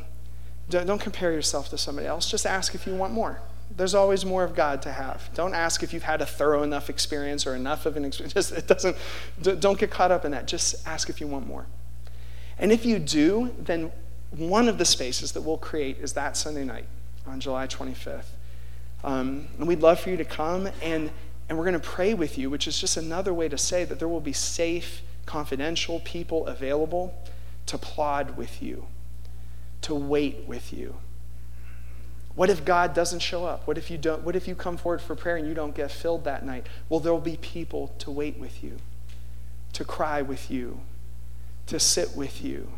don't, 0.70 0.86
don't 0.88 1.02
compare 1.02 1.32
yourself 1.32 1.70
to 1.70 1.78
somebody 1.78 2.08
else. 2.08 2.30
Just 2.30 2.46
ask 2.46 2.74
if 2.76 2.88
you 2.88 2.96
want 2.96 3.14
more. 3.14 3.42
There's 3.76 3.96
always 3.96 4.26
more 4.26 4.44
of 4.44 4.56
God 4.56 4.82
to 4.84 4.92
have. 4.92 5.30
Don't 5.34 5.54
ask 5.54 5.84
if 5.84 5.94
you've 5.94 6.04
had 6.04 6.22
a 6.22 6.26
thorough 6.26 6.64
enough 6.64 6.90
experience 6.90 7.48
or 7.48 7.56
enough 7.56 7.86
of 7.86 7.98
an 7.98 8.06
experience. 8.06 8.34
Just, 8.40 8.52
it 8.52 8.68
doesn't. 8.68 8.96
Don't 9.42 9.80
get 9.80 9.92
caught 9.92 10.12
up 10.12 10.26
in 10.26 10.32
that. 10.32 10.48
Just 10.48 10.88
ask 10.88 11.10
if 11.10 11.20
you 11.20 11.28
want 11.28 11.48
more. 11.48 11.66
And 12.60 12.72
if 12.72 12.86
you 12.86 13.00
do, 13.00 13.54
then 13.58 13.92
one 14.32 14.68
of 14.68 14.78
the 14.78 14.86
spaces 14.86 15.32
that 15.34 15.42
we'll 15.42 15.58
create 15.58 15.98
is 16.00 16.14
that 16.14 16.38
Sunday 16.38 16.64
night 16.64 16.86
on 17.26 17.40
July 17.40 17.68
25th. 17.68 18.26
Um, 19.04 19.48
and 19.58 19.68
we'd 19.68 19.82
love 19.82 20.00
for 20.00 20.10
you 20.10 20.18
to 20.18 20.26
come 20.26 20.70
and 20.82 21.12
and 21.48 21.58
we're 21.58 21.66
going 21.66 21.74
to 21.74 21.80
pray 21.80 22.14
with 22.14 22.38
you, 22.38 22.50
which 22.50 22.68
is 22.68 22.80
just 22.80 22.98
another 22.98 23.34
way 23.34 23.50
to 23.50 23.58
say 23.58 23.84
that 23.86 24.00
there 24.00 24.08
will 24.08 24.22
be 24.22 24.34
safe, 24.34 25.02
confidential 25.26 26.00
people 26.02 26.48
available 26.48 27.14
to 27.66 27.78
plod 27.78 28.38
with 28.38 28.62
you, 28.62 28.88
to 29.82 29.94
wait 29.94 30.46
with 30.48 30.74
you. 30.74 30.98
What 32.36 32.50
if 32.50 32.66
God 32.66 32.94
doesn't 32.94 33.20
show 33.20 33.46
up? 33.46 33.68
What 33.68 33.78
if 33.78 33.92
you 33.92 33.98
don't 33.98 34.24
what 34.24 34.36
if 34.36 34.48
you 34.48 34.56
come 34.56 34.78
forward 34.78 35.02
for 35.02 35.16
prayer 35.16 35.38
and 35.38 35.48
you 35.48 35.54
don't 35.54 35.76
get 35.76 35.92
filled 35.92 36.24
that 36.24 36.46
night? 36.46 36.66
Well, 36.90 37.00
there'll 37.00 37.20
be 37.20 37.38
people 37.38 37.94
to 38.00 38.10
wait 38.10 38.40
with 38.40 38.64
you, 38.64 38.78
to 39.74 39.86
cry 39.86 40.22
with 40.24 40.50
you, 40.50 40.80
to 41.68 41.80
sit 41.80 42.16
with 42.16 42.44
you 42.44 42.70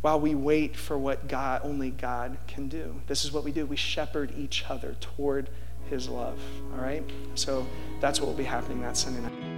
while 0.00 0.20
we 0.20 0.34
wait 0.34 0.76
for 0.76 0.98
what 0.98 1.28
God 1.28 1.62
only 1.64 1.90
God 1.90 2.38
can 2.46 2.68
do. 2.68 3.00
This 3.06 3.24
is 3.24 3.32
what 3.32 3.44
we 3.44 3.52
do. 3.52 3.66
We 3.66 3.76
shepherd 3.76 4.32
each 4.36 4.64
other 4.68 4.96
toward 5.00 5.48
his 5.94 6.08
love. 6.08 6.38
All 6.74 6.82
right? 6.82 7.02
So 7.34 7.66
that's 8.00 8.20
what 8.20 8.26
will 8.26 8.34
be 8.34 8.44
happening 8.44 8.82
that 8.82 8.96
Sunday 8.96 9.22
night. 9.22 9.53